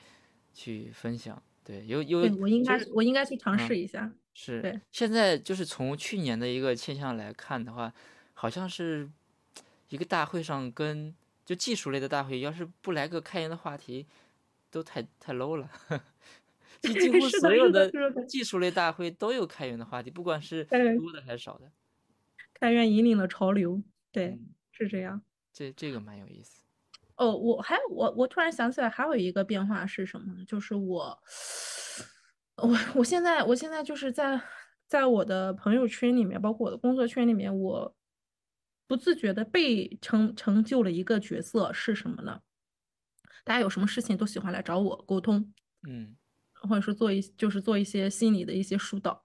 [0.52, 4.12] 去分享，对，有有我应该我应该去尝嗯试一下。
[4.34, 7.92] 是对现在就是从去年的一个现象来看的话，
[8.32, 9.08] 好像是
[9.90, 14.06] 一个大会上跟就技术类的大会，要是不来个开源的话题，
[14.70, 15.70] 都太太 low 了。
[16.80, 17.90] 几几乎所有的
[18.26, 21.70] 技术类大会都有开源的话题，不管是多的还是少的。
[22.54, 25.22] 开源引领了潮流，对，嗯，是这样。
[25.52, 26.61] 这这个蛮有意思。
[27.22, 30.44] 哦，我还我我突然想起来，还有一个变化是什么呢？
[30.44, 31.16] 就是我，
[32.56, 34.40] 我我现在我现在就是在
[34.88, 37.94] 在我的朋友圈里面，包括我的工作圈里面，我
[38.88, 42.40] 不自觉的被成成就了一个角色是什么呢？
[43.44, 45.52] 大家有什么事情都喜欢来找我沟通，
[45.86, 46.16] 嗯
[46.54, 49.24] 或者说做一就是做一些心理的一些疏导，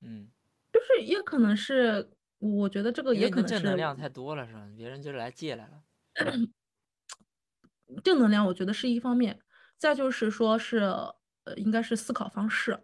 [0.00, 0.28] 嗯，
[0.72, 4.66] 就是也可能是我觉得这个也可能是正能量太多了，是吧？
[4.74, 5.82] 别人就是来借来了。
[8.02, 9.38] 正能量，我觉得是一方面，
[9.78, 12.78] 再就是说是呃，应该是思考方式，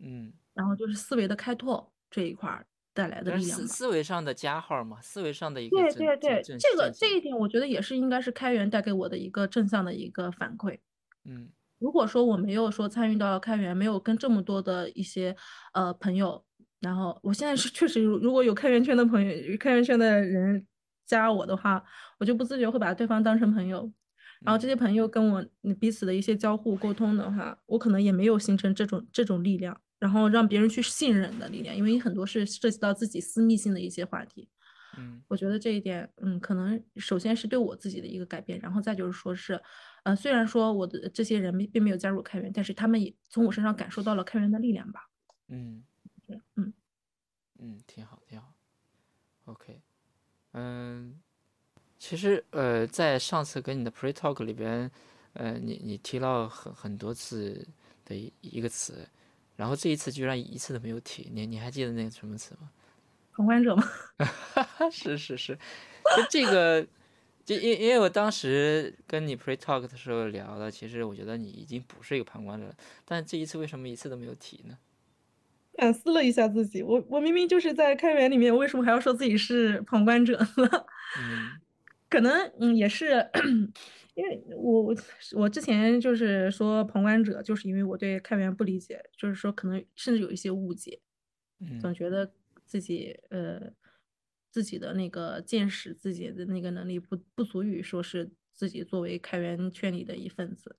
[0.00, 3.66] 嗯，然后就是思维的开拓这一块儿带来的思力量吧。
[3.66, 10.78] 思维上的加号嘛，思维上的一个对对对，正这个这一点，我觉得也是应该是开源带给我的一个正向的一个反馈。
[11.24, 11.48] 嗯
[11.78, 15.36] 如果说我没有说参与到开源，没有跟这么多的一些
[15.74, 16.44] 呃朋友，
[16.80, 20.66] 然后我现在是确实，如如果有开源圈的朋友、开源圈的人
[21.06, 21.80] 加我的话，
[22.18, 23.88] 我就不自觉会把对方当成朋友。
[24.44, 34.48] 然后这嗯些朋友跟我嗯彼此的一些交互沟通的话，我可能也没有形成这种这种力量，然后让别人去信任的力量，因为很多是涉及到自己私密性的一些话题。
[34.96, 39.60] 嗯我觉得这一点，嗯，可能首先是对我自己的一个改变，然后再就是说是，
[40.04, 45.08] 呃，虽然说我的这些人并并没有加入开源，但是他们也从我身上感受到了开源的力量吧。
[45.48, 45.84] 嗯
[46.26, 46.72] 是嗯，
[47.58, 48.54] 嗯，挺好挺好。
[49.46, 49.82] OK，
[50.52, 51.20] 嗯，
[52.08, 54.90] 其实呃，在上次跟你的 pre talk 里边，
[55.34, 57.68] 呃，你你提到很很多次
[58.02, 59.06] 的一一个词，
[59.56, 62.70] 然后这一次居然一次都没有提，你你还记得那个什么词吗？
[63.36, 63.84] 旁观者吗，
[64.90, 65.54] 是是是，
[66.16, 66.82] 就这个，
[67.44, 74.78] 就因因为我当时跟你 pre talk 的时候聊了，其实我觉得你已经不是一个旁观者了，但这一次为什么一次都没有提呢？
[75.74, 80.86] 反思了一下自己，我我明明就是在开源里面，为什么还要说自己是旁观者呢？
[81.18, 81.60] 嗯
[82.08, 83.28] 可能嗯也是，
[84.14, 84.96] 因为我我
[85.34, 91.00] 我之前就是说旁观者，就是因为我对开源不理解，就是说可能甚至有一些误解，
[91.80, 92.32] 总嗯觉得
[92.64, 93.70] 自己呃
[94.50, 100.76] 自己的那个见识、自己的那个能力不不足以说是自己作为开源圈里的一份子。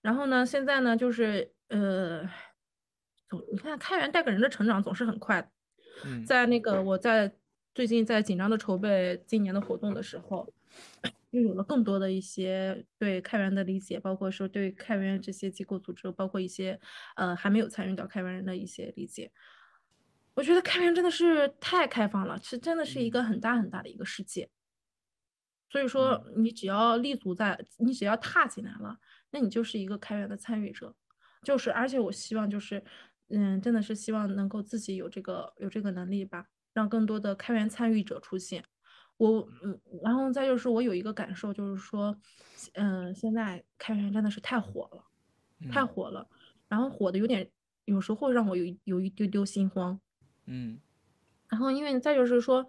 [0.00, 2.22] 然后呢，现在呢就是呃，
[3.28, 5.50] 总你看开源带给人的成长总是很快
[6.26, 7.36] 在那个我在
[7.74, 10.52] 最近在紧张的筹备今年的活动的时候，
[11.30, 16.80] 又有了更多的一些对开源的理解，包括说对开源这些机构组织，包括一些
[17.16, 19.30] 呃还没有参与到开源人的一些理解。
[20.34, 24.48] 我觉得开源真的是太开放了，是真的是一个很大很大的一个世界。
[25.68, 28.98] 所以说，你只要立足在，你只要踏进来了，
[29.30, 30.96] 那你就是一个开源的参与者。
[31.44, 32.82] 就是，而且我希望就是，
[33.28, 38.64] 嗯，真的是希望能够自己有这个有这个能力吧，让更多的开源参与者出现。
[39.28, 42.16] 我，嗯，然后再就是我有一个感受，就是说，
[42.72, 45.04] 嗯，现在开源真的是太火了，
[45.70, 46.26] 太火了，
[46.68, 47.50] 然后火的有点，
[47.84, 50.00] 有时候让我有有一丢丢心慌。
[50.46, 50.80] 嗯，
[51.48, 52.66] 然后因为再就是说，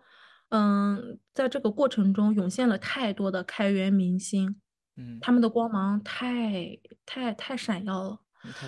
[0.49, 4.59] 嗯，在这个过程中涌现了太多的开源明星，
[4.97, 8.19] 嗯，他们的光芒太太太闪耀了。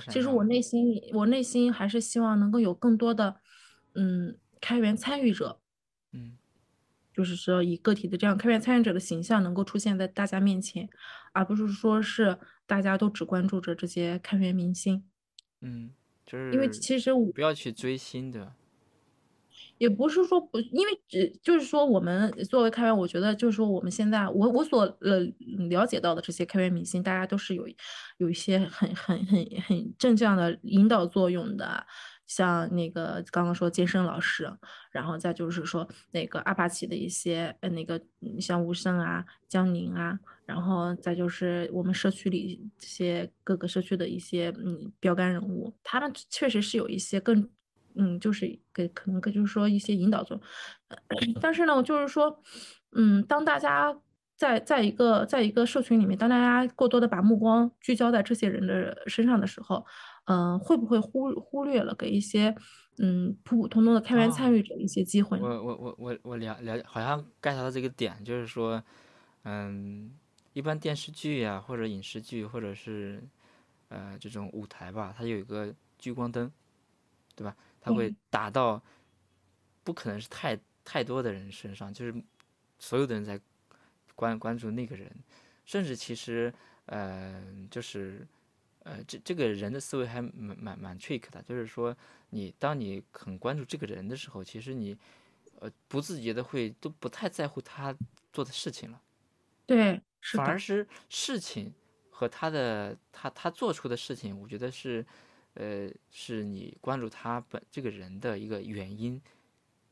[0.10, 3.42] 其实我内心里，我内心还是希望能够有更多的，
[3.96, 5.60] 嗯，开源参与者，
[6.14, 6.38] 嗯，
[7.14, 10.90] 就是说以个体的这样开源参与者的形象能够出现在大家面前，
[11.32, 15.04] 而不是说是大家都只关注着这些开源明星。
[15.62, 15.92] 嗯，
[16.26, 18.54] 就是因为其实我不要去追星的。
[19.80, 25.20] 也不是说不，因为只就是说，我们作为开源，我觉得就是说，我们现在我我所呃
[25.68, 27.68] 了解到的这些开源明星，大家都是有
[28.18, 31.86] 有一些很很很很正向的引导作用的，
[32.36, 34.52] 像那个刚刚说健身老师，
[34.92, 38.02] 然后再就是说那个阿帕奇的一些呃那个
[38.40, 47.48] 像吴胜啊、江宁啊，然后再就是我们社区里这些各个社区的一些嗯标杆人物，他们确实是有一些更。
[47.96, 52.42] 嗯，就是给可能就是说一些引导作用，但是呢，就是说，
[52.94, 53.96] 嗯，当大家
[54.36, 59.86] 在在一个在一个社群里面，当大家过多的把目光聚焦在这些人的身上的时候，
[60.26, 62.56] 嗯，会不会忽忽略了给一些
[62.98, 65.38] 嗯普普通通的开源参与者一些机会？
[65.40, 68.82] 我我我我我了了解，好像 get 到这个点，就是说，
[69.44, 70.12] 嗯，
[70.54, 73.22] 一般电视剧呀，或者影视剧，或者是
[73.90, 76.52] 呃这种舞台吧，它有一个聚光灯，
[77.36, 77.56] 对吧？
[77.82, 78.82] 它会打到，
[79.84, 82.14] 不可能是太太多的人身上，就是
[82.80, 83.40] 所有的人在
[84.16, 85.12] 关关注那个人，
[85.66, 86.54] 甚至其实，
[86.86, 88.26] 呃，就是，
[88.84, 91.96] 呃，这这个人的思维还蛮蛮蛮 trick 的，就是说，
[92.30, 94.98] 你当你很关注这个人的时候，其实你，
[95.60, 97.96] 呃，不自觉的会都不太在乎他
[98.32, 99.02] 做的事情了，
[99.66, 101.74] 对，反而是事情
[102.10, 105.06] 和他的他他做出的事情，我觉得是。
[105.56, 109.22] 呃，是你关注他本这个人的一个原因，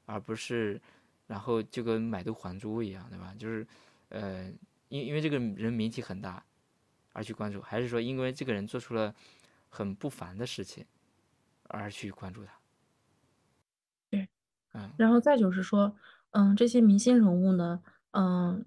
[0.07, 0.81] 而不是，
[1.27, 3.35] 然后就跟买椟还珠一样，对吧？
[3.37, 3.67] 就是，
[4.09, 4.51] 呃，
[4.87, 6.43] 因因为这个人名气很大，
[7.13, 9.13] 而去关注，还是说因为这个人做出了
[9.69, 10.85] 很不凡的事情，
[11.63, 12.53] 而去关注他？
[14.11, 14.27] 对，
[14.73, 14.91] 嗯。
[14.97, 15.95] 然后再就是说，
[16.31, 17.81] 嗯，这些明星人物呢，
[18.11, 18.65] 嗯，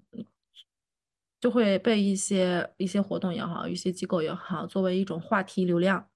[1.41, 6.09] 就会被一些一些活动也好，一些机构也好，作为一种话题流量。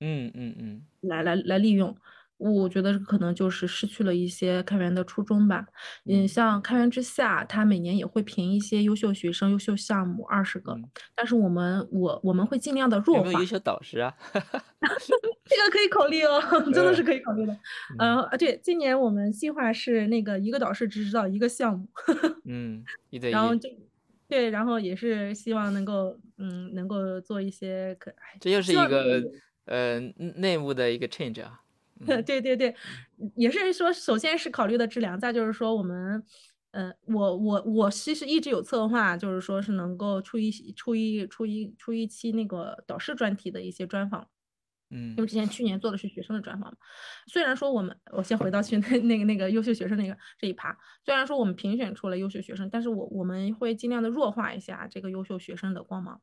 [0.00, 1.96] 嗯嗯嗯，来来来利用，
[2.38, 5.66] 我觉得可能就是失去了一些开源的初衷吧。
[6.06, 10.76] 嗯，像开源之下，它每年也会评一些优秀学生、优秀项目二十个，
[11.14, 13.22] 但是我们我我们会尽量的弱化。
[13.22, 14.14] 有没有优秀导师啊？
[15.50, 16.40] 这个可以考虑哦，
[16.72, 17.52] 真的是可以考虑的。
[17.98, 21.88] 嗯啊，对，今年我们计划是那个一个导师只指导一个项目。
[22.46, 23.32] 嗯，一对一。
[23.32, 23.68] 然后就
[24.28, 28.12] 对，然后也是希望能够嗯能够做一些可。
[28.40, 29.22] 这又是一个。
[29.70, 30.00] 呃，
[30.36, 31.60] 内部的一个 change 啊，
[32.24, 32.74] 对对对，
[33.36, 36.22] 也是说，首先是考虑的质量，再就是说我们，
[36.70, 44.28] 呃，我我我其实一直有策划，就是说是能够出一出一出一出一期那个导师专题的一些专访，
[44.90, 46.76] 嗯，因为之前去年做的是学生的专访嘛，
[47.26, 56.20] 虽然说我们，我先回到去那那个那个优秀学生那个这一趴，虽然说我们评选出了优秀学生，但是我我们会尽量的弱化一下这个优秀学生的光芒。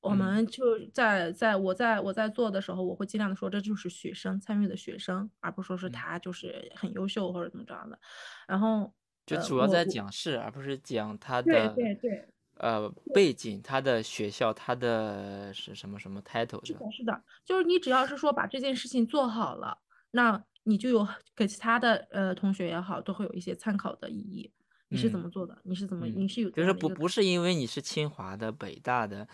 [0.00, 7.98] 我们就在在我在我在做的时候，我会尽量的说，这就是学生参与的学生，而不是说是他就是很优秀或者怎么着的。
[8.46, 8.92] 然后
[9.26, 12.28] 就主要在讲事，而不是讲他的对对对
[12.58, 19.78] 呃背景，他的学校，他的是什么什么 title 是的，是的，就是你只要是说把这件事情做好了，
[20.12, 24.52] 那你就有给其他的呃同学也好，都会有一些参考的意义。
[24.90, 25.58] 你是怎么做的？
[25.64, 26.06] 你是怎么？
[26.06, 29.28] 你是有就是不不是因为你是清华的、北大的。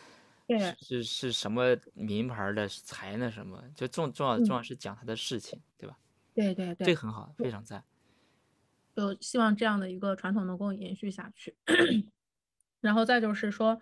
[0.80, 5.97] 是是什么名牌的才那什么，就重重要重要是讲他的事情，对吧？
[6.34, 7.84] 对对对，这很好，非常赞。
[8.95, 11.57] 就希望这样的一个传统能够延续下去。
[12.80, 13.80] 然后再就是说，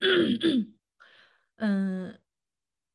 [1.56, 2.18] 嗯，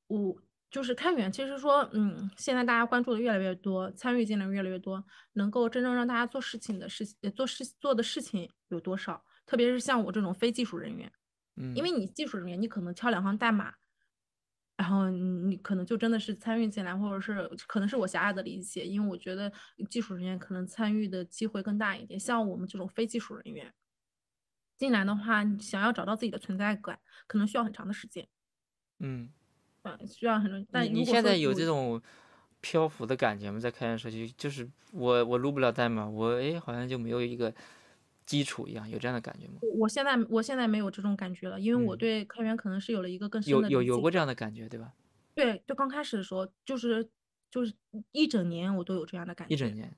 [0.07, 0.41] 我
[0.71, 9.23] 就是开源，其实说，嗯，现在大家关注的越来越多，参与进来越来越多，能够真正让大家做事情的事情，做事做的事情有多少？
[9.45, 11.11] 特别是像我这种非技术人员，
[11.55, 13.73] 嗯，因为你技术人员，你可能敲两行代码，
[14.75, 19.51] 然后你可能就真的是参与进来，或者是可能是我狭隘的理解，因为我觉得
[19.89, 22.19] 技术人员可能参与的机会更大一点。
[22.19, 23.73] 像我们这种非技术人员
[24.77, 28.27] 进来的话，想要找到自己的存在感，可能需要很长的时间。
[28.99, 29.29] 嗯，
[29.83, 30.65] 嗯，需要很长。
[30.71, 32.01] 但你你现在有这种
[32.61, 33.59] 漂浮的感觉吗？
[33.59, 37.53] 在开源社区，就是我我录不了代码，我哎好像就没有一个
[38.25, 39.59] 基础一样，有这样的感觉吗？
[39.75, 43.61] 我现在我现在没有这种感觉了，因为我对开源可能是有了一个更深有。
[43.69, 44.93] 有有过这样的感觉，对吧？
[45.35, 47.07] 对，就刚开始的时候，就是
[47.49, 47.73] 就是
[48.11, 49.53] 一整年我都有这样的感觉。
[49.53, 49.91] 一整年。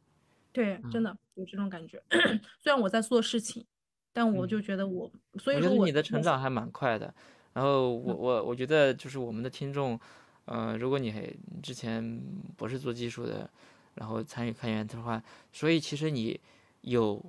[0.51, 2.01] 对，真的有这种感觉。
[2.63, 3.65] 虽然我在做事情，
[4.13, 7.13] 但我就觉得我，所以说我我觉得你的成长还蛮快的。
[7.51, 9.99] 然后我我我觉得就是我们的听众，
[10.45, 11.29] 呃，如果你还
[11.61, 12.21] 之前
[12.55, 13.49] 不是做技术的，
[13.95, 15.21] 然后参与开源的话，
[15.51, 16.39] 所以其实你
[16.81, 17.21] 有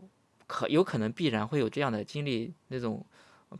[0.46, 3.04] 可有可能必然会有这样的经历，那种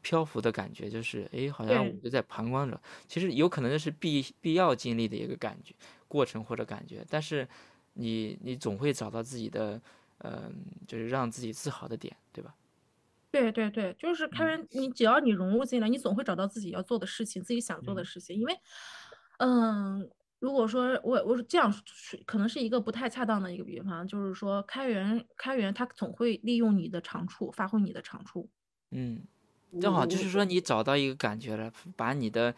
[0.03, 2.81] 漂浮的感觉，就是哎，好像我就在旁观着。
[3.07, 5.75] 其实有可能这是必必要经历的一个感觉、
[6.09, 7.47] 过程或者感觉，但是
[7.95, 9.81] 你你总会找到自己的，
[10.19, 10.51] 呃，
[10.87, 12.55] 就是让自己自豪的点，对吧？
[13.33, 18.35] 对对对，就是开源，你只要你融入进来，你总会找到自己要做的事情，自己想做的事情。
[18.39, 18.59] 因为，
[19.39, 20.09] 嗯，
[20.39, 28.51] 如果说我我是这样说，可能是一个不太恰当的一个比方，就是说开源开源它总会利用你的长处，发挥你的长处。
[28.91, 29.27] 嗯，
[29.81, 32.55] 正好就是说你找到一个感觉了，把你的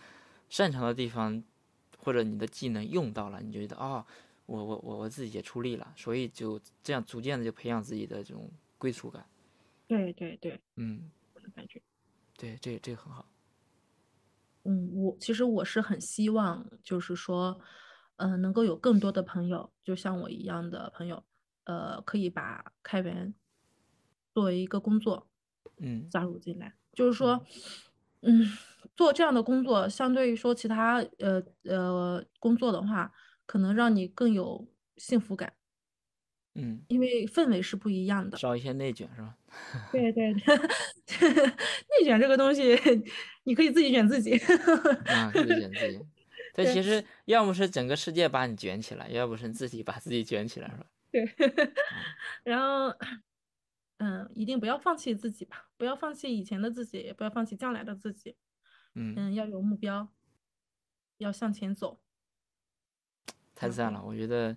[0.48, 1.42] 擅长的地方
[1.96, 4.04] 或者你的技能用到了，你觉得哦，
[4.46, 9.24] 我我我我自己也出力了，所以就这样逐渐的就培养自己的这种归属感。
[9.88, 11.82] 对对对，嗯，我的感觉。
[12.36, 13.24] 对，这这个很好。
[14.68, 17.58] 嗯，我其实我是很希望，就是说，
[18.16, 21.24] 呃，能够有更多的朋友，就像我一样的朋友，
[21.64, 23.32] 呃，可以把开源
[24.34, 25.26] 作为一个工作
[25.78, 26.74] 嗯加入进来。
[26.92, 27.42] 就是说，
[28.20, 28.44] 嗯，
[28.94, 33.10] 做这样的工作，相对于说其他呃呃工作的话，
[33.46, 35.54] 可能让你更有幸福感，
[36.60, 38.36] 嗯，因为氛围是不一样的。
[38.36, 39.36] 少一些内卷是吧？
[39.92, 40.56] 对对对，
[41.38, 42.76] 内卷这个东西，
[43.44, 44.36] 你可以自己卷自己。
[45.06, 45.98] 啊，自己卷自己。
[46.54, 50.86] 对，对其实要么是整个世界把你卷起来，要不是自己把自己卷起来，是吧？
[51.10, 51.24] 对，
[52.42, 52.94] 然后，
[53.98, 58.36] 嗯，一定不要放弃自己吧，不要放弃以前的自己，也不要放弃将来的自己。
[58.94, 60.08] 嗯，嗯，要有目标，
[61.18, 62.00] 要向前走。
[63.54, 64.56] 太赞了，我觉得，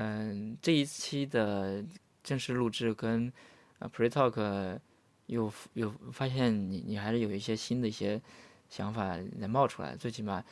[0.00, 1.84] 嗯、这一期的
[2.22, 3.32] 正式录制跟
[3.80, 4.78] 啊 Pre Talk
[5.26, 8.22] 有有发现你你还是有一些新的一些
[8.68, 10.44] 想法能冒出来，最起码，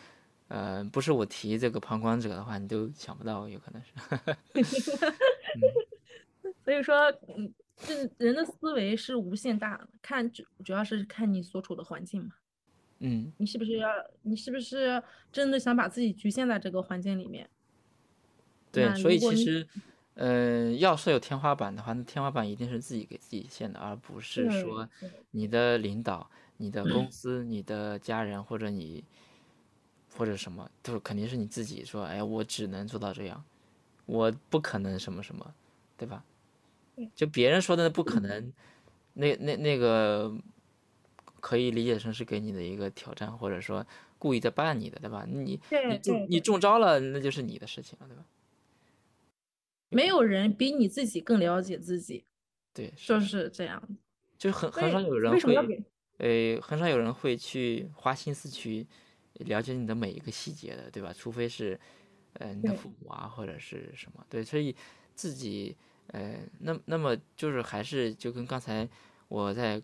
[0.49, 3.93] 呃，不是我提这个旁观者的话，你都想不到，有可能是。
[6.65, 12.31] 所以说，嗯，这人的思维是无限大的，看主主要是看你所处的环境嘛。
[12.99, 13.89] 嗯，你是不是要，
[14.23, 17.49] 你是不是真的想把自己局限在这个环境里面？
[18.77, 19.67] 对，所以其实，
[20.15, 24.87] 呃，要是有天花板的话，那天花板一定是自己给自己限的，而不是说
[25.31, 29.03] 你的领导、你的公司、你的家人或者你
[30.15, 33.43] 或者什么，都肯定是你自己说，哎，我只能做到这样，
[34.07, 35.55] 我不可能什么什么，
[35.97, 36.23] 对吧？
[37.15, 38.53] 就别人说的不可能，
[39.15, 40.33] 那那那个
[41.41, 43.87] 可以理解成是给你的一个挑战，或者说
[44.19, 45.25] 故意在绊你的，对吧？
[45.29, 48.25] 你你中你中招了，那就是你的事情了，对吧？
[49.89, 52.25] 没有人比你自己更了解自己，
[52.73, 53.83] 对，是就是这样。
[54.39, 55.85] 就很很少有人会？
[56.19, 58.87] 呃，很少有人会去花心思去
[59.35, 61.13] 了解你的每一个细节的，对吧？
[61.13, 61.79] 除非是，
[62.35, 64.75] 呃，你的父母啊，或者是什么，对，所以
[65.15, 65.77] 自己，
[66.09, 68.89] 呃，那那么就是还是就跟刚才
[69.29, 69.81] 我在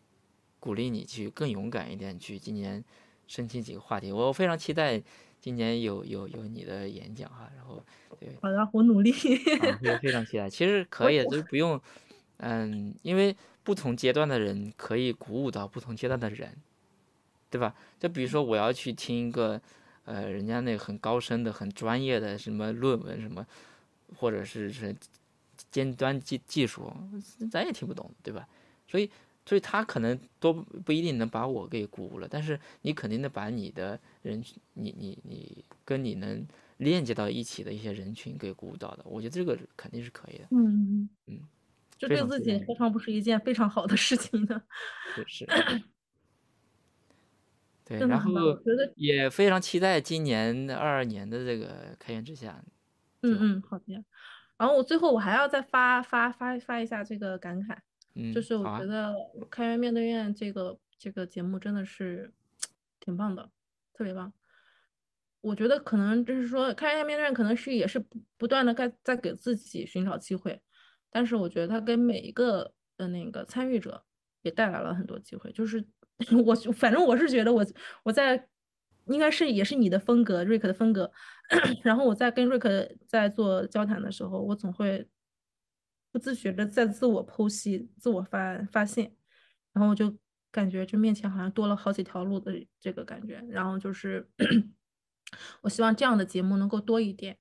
[0.58, 2.82] 鼓励你去更勇敢一点，去今年
[3.26, 5.02] 申请几个话题，我非常期待
[5.42, 7.84] 今年有有有你的演讲哈，然后
[8.20, 9.10] 对，好的，我努力。
[9.10, 10.48] 啊，非非常期待。
[10.48, 11.78] 其实可以， 就是不用，
[12.36, 16.56] 嗯，因为不同阶段的人可以鼓舞到不同阶段的人，
[17.50, 17.74] 对吧？
[17.98, 19.60] 就比如说我要去听一个，
[20.04, 23.44] 呃，人家那个很高深的、很专业的什么论文什么，
[24.16, 24.94] 或者是是
[25.72, 26.92] 尖端技技术，
[27.50, 28.46] 咱也听不懂，对吧？
[28.86, 29.10] 所以，
[29.46, 34.42] 所以他可能都不一定能把我给鼓舞了，但是你肯定能把你的人，
[34.74, 36.46] 你你你跟你能
[36.78, 40.44] 链接到一起的一些人群给鼓舞到的，我觉得这个肯定是可以的。
[40.50, 41.40] 嗯嗯，
[41.98, 44.62] 这对自己何尝不是一件非常好的事情呢？
[45.04, 45.46] 是是。
[47.84, 48.32] 对，然后，
[48.94, 52.62] 也非常期待今年二二年的这个开源之下，
[53.22, 54.04] 嗯嗯，好的。
[54.56, 57.76] 然后我最后我还要再发发发发一下这个感慨，
[58.14, 59.14] 嗯，就是我觉得
[59.50, 62.32] 开源面对面这个这个节目真的是
[63.00, 63.50] 挺棒的，
[63.92, 64.32] 特别棒。
[65.40, 70.60] 我觉得可能就是说，开源面对面可能是也是不不断的在在给自己寻找机会，
[71.10, 74.04] 但是我觉得他给每一个的那个参与者
[74.42, 75.50] 也带来了很多机会。
[75.50, 75.84] 就是
[76.46, 77.66] 我反正我是觉得我
[78.04, 78.48] 我在
[79.06, 81.10] 应该是也是你的风格，瑞克的风格。
[81.82, 85.08] 然后我在跟瑞克在做交谈的时候，我总会
[86.12, 89.16] 不自觉的在自我剖析、自我发发现，
[89.72, 90.16] 然后我就
[90.52, 93.42] 感觉这面前好像多了好几条路的这个感觉。
[93.48, 94.30] 然后就是
[95.62, 97.38] 我希望这样的节目能够多一点，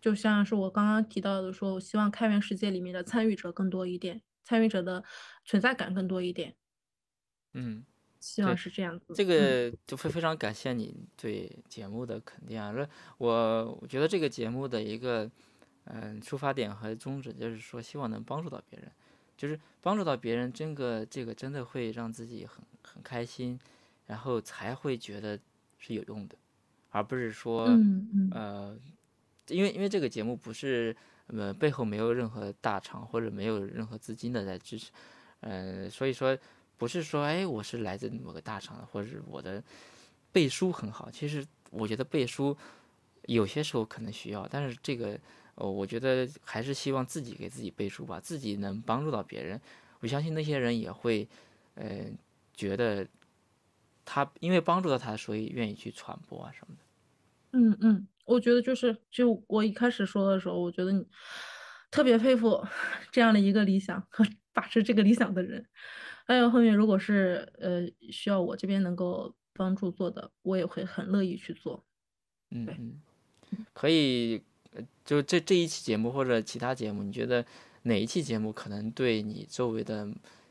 [0.00, 5.02] 就像是我刚刚提到的，说我希望开源世界里面的参与者更多一点，参与者的
[5.44, 6.54] 存在感更多一点，
[7.54, 7.84] 嗯。
[8.20, 9.12] 希望是这样子。
[9.16, 12.72] 这嗯个就非非常感谢你对节目的肯定啊！
[12.72, 12.88] 这
[13.18, 15.28] 我我觉得这个节目的一个
[15.84, 18.90] 嗯、出发点和宗旨就是说，希望能帮助到别人，
[19.36, 23.58] 就是帮助到别人，真个这个真的会让自己很很开心，
[24.06, 25.38] 然后才会觉得
[25.78, 26.36] 是有用的，
[26.90, 27.64] 而不是说
[28.30, 28.78] 呃，
[29.48, 34.92] 因为因为这个节目不是呃背后没有任何大厂或者没有任何资金的在支持，
[35.40, 36.38] 呃，所以说
[36.78, 39.62] 不是说哎我是来自某个大厂的，或者是我的
[40.30, 41.10] 背书很好。
[41.10, 42.56] 其实我觉得背书
[43.26, 45.18] 有些时候可能需要，但是这个
[45.56, 49.60] 呃，我觉得还是希望自己给自己背书吧，自己能帮助到别人。
[50.00, 51.28] 我相信那些人也会
[51.74, 52.06] 呃
[52.54, 53.06] 觉得
[54.04, 56.82] 他因为帮助到他，所以愿意去传播啊什么的。
[57.54, 61.06] 嗯嗯，我觉得就是就我一开始说的时候，我觉得你
[61.90, 62.64] 特别佩服
[63.10, 64.24] 这样的一个理想和
[64.54, 65.66] 把持这个理想的人。
[66.26, 71.84] 还有后面如果是呃需要我这边能够帮助做的，我也会很乐意去做。
[72.50, 73.02] 嗯嗯。
[73.74, 74.42] 可以，呃
[75.04, 77.44] 就这这一期节目或者其他节目，你觉得
[77.82, 80.08] 哪一期节目可能对你周围的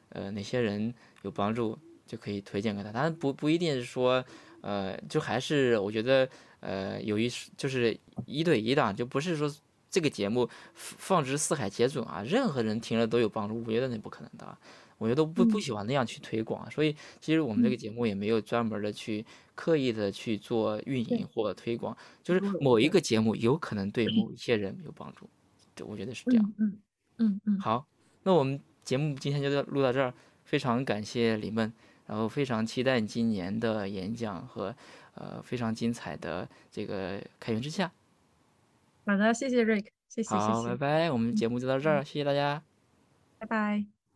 [0.09, 0.93] 呃哪些人
[1.24, 2.91] 有帮助，就可以推荐给他。
[2.91, 4.24] 当然不不一定是说，
[4.61, 6.28] 呃，就还是我觉得
[6.59, 9.53] 呃有一就是一对一的，就不是说
[9.89, 14.57] 这个节目放之四海皆准啊，任何人听了都有帮助，我觉得那不可能的啊。
[14.97, 19.26] 我觉得不不嗯喜欢那样去推广，所以其实我们这个嗯，节目也没有专门的去
[19.62, 25.30] 刻意的去做运营或推广，就是某一，个节目有可能对某一些人有帮助，
[25.76, 26.53] 对我觉得是这样。
[26.57, 26.80] 嗯嗯
[27.20, 27.86] 嗯嗯，好，
[28.24, 30.12] 那我们节目今天就到录到这儿，
[30.45, 31.72] 非常感谢李梦，
[32.07, 34.76] 然后非常期待你今年的演讲和
[35.14, 37.91] 呃非常精彩的这个开源之下。
[39.05, 42.64] 好的，谢谢 Rick，谢谢谢好，拜，拜，我们嗯节目就到这儿，嗯，谢谢大家。
[43.38, 44.00] 拜拜。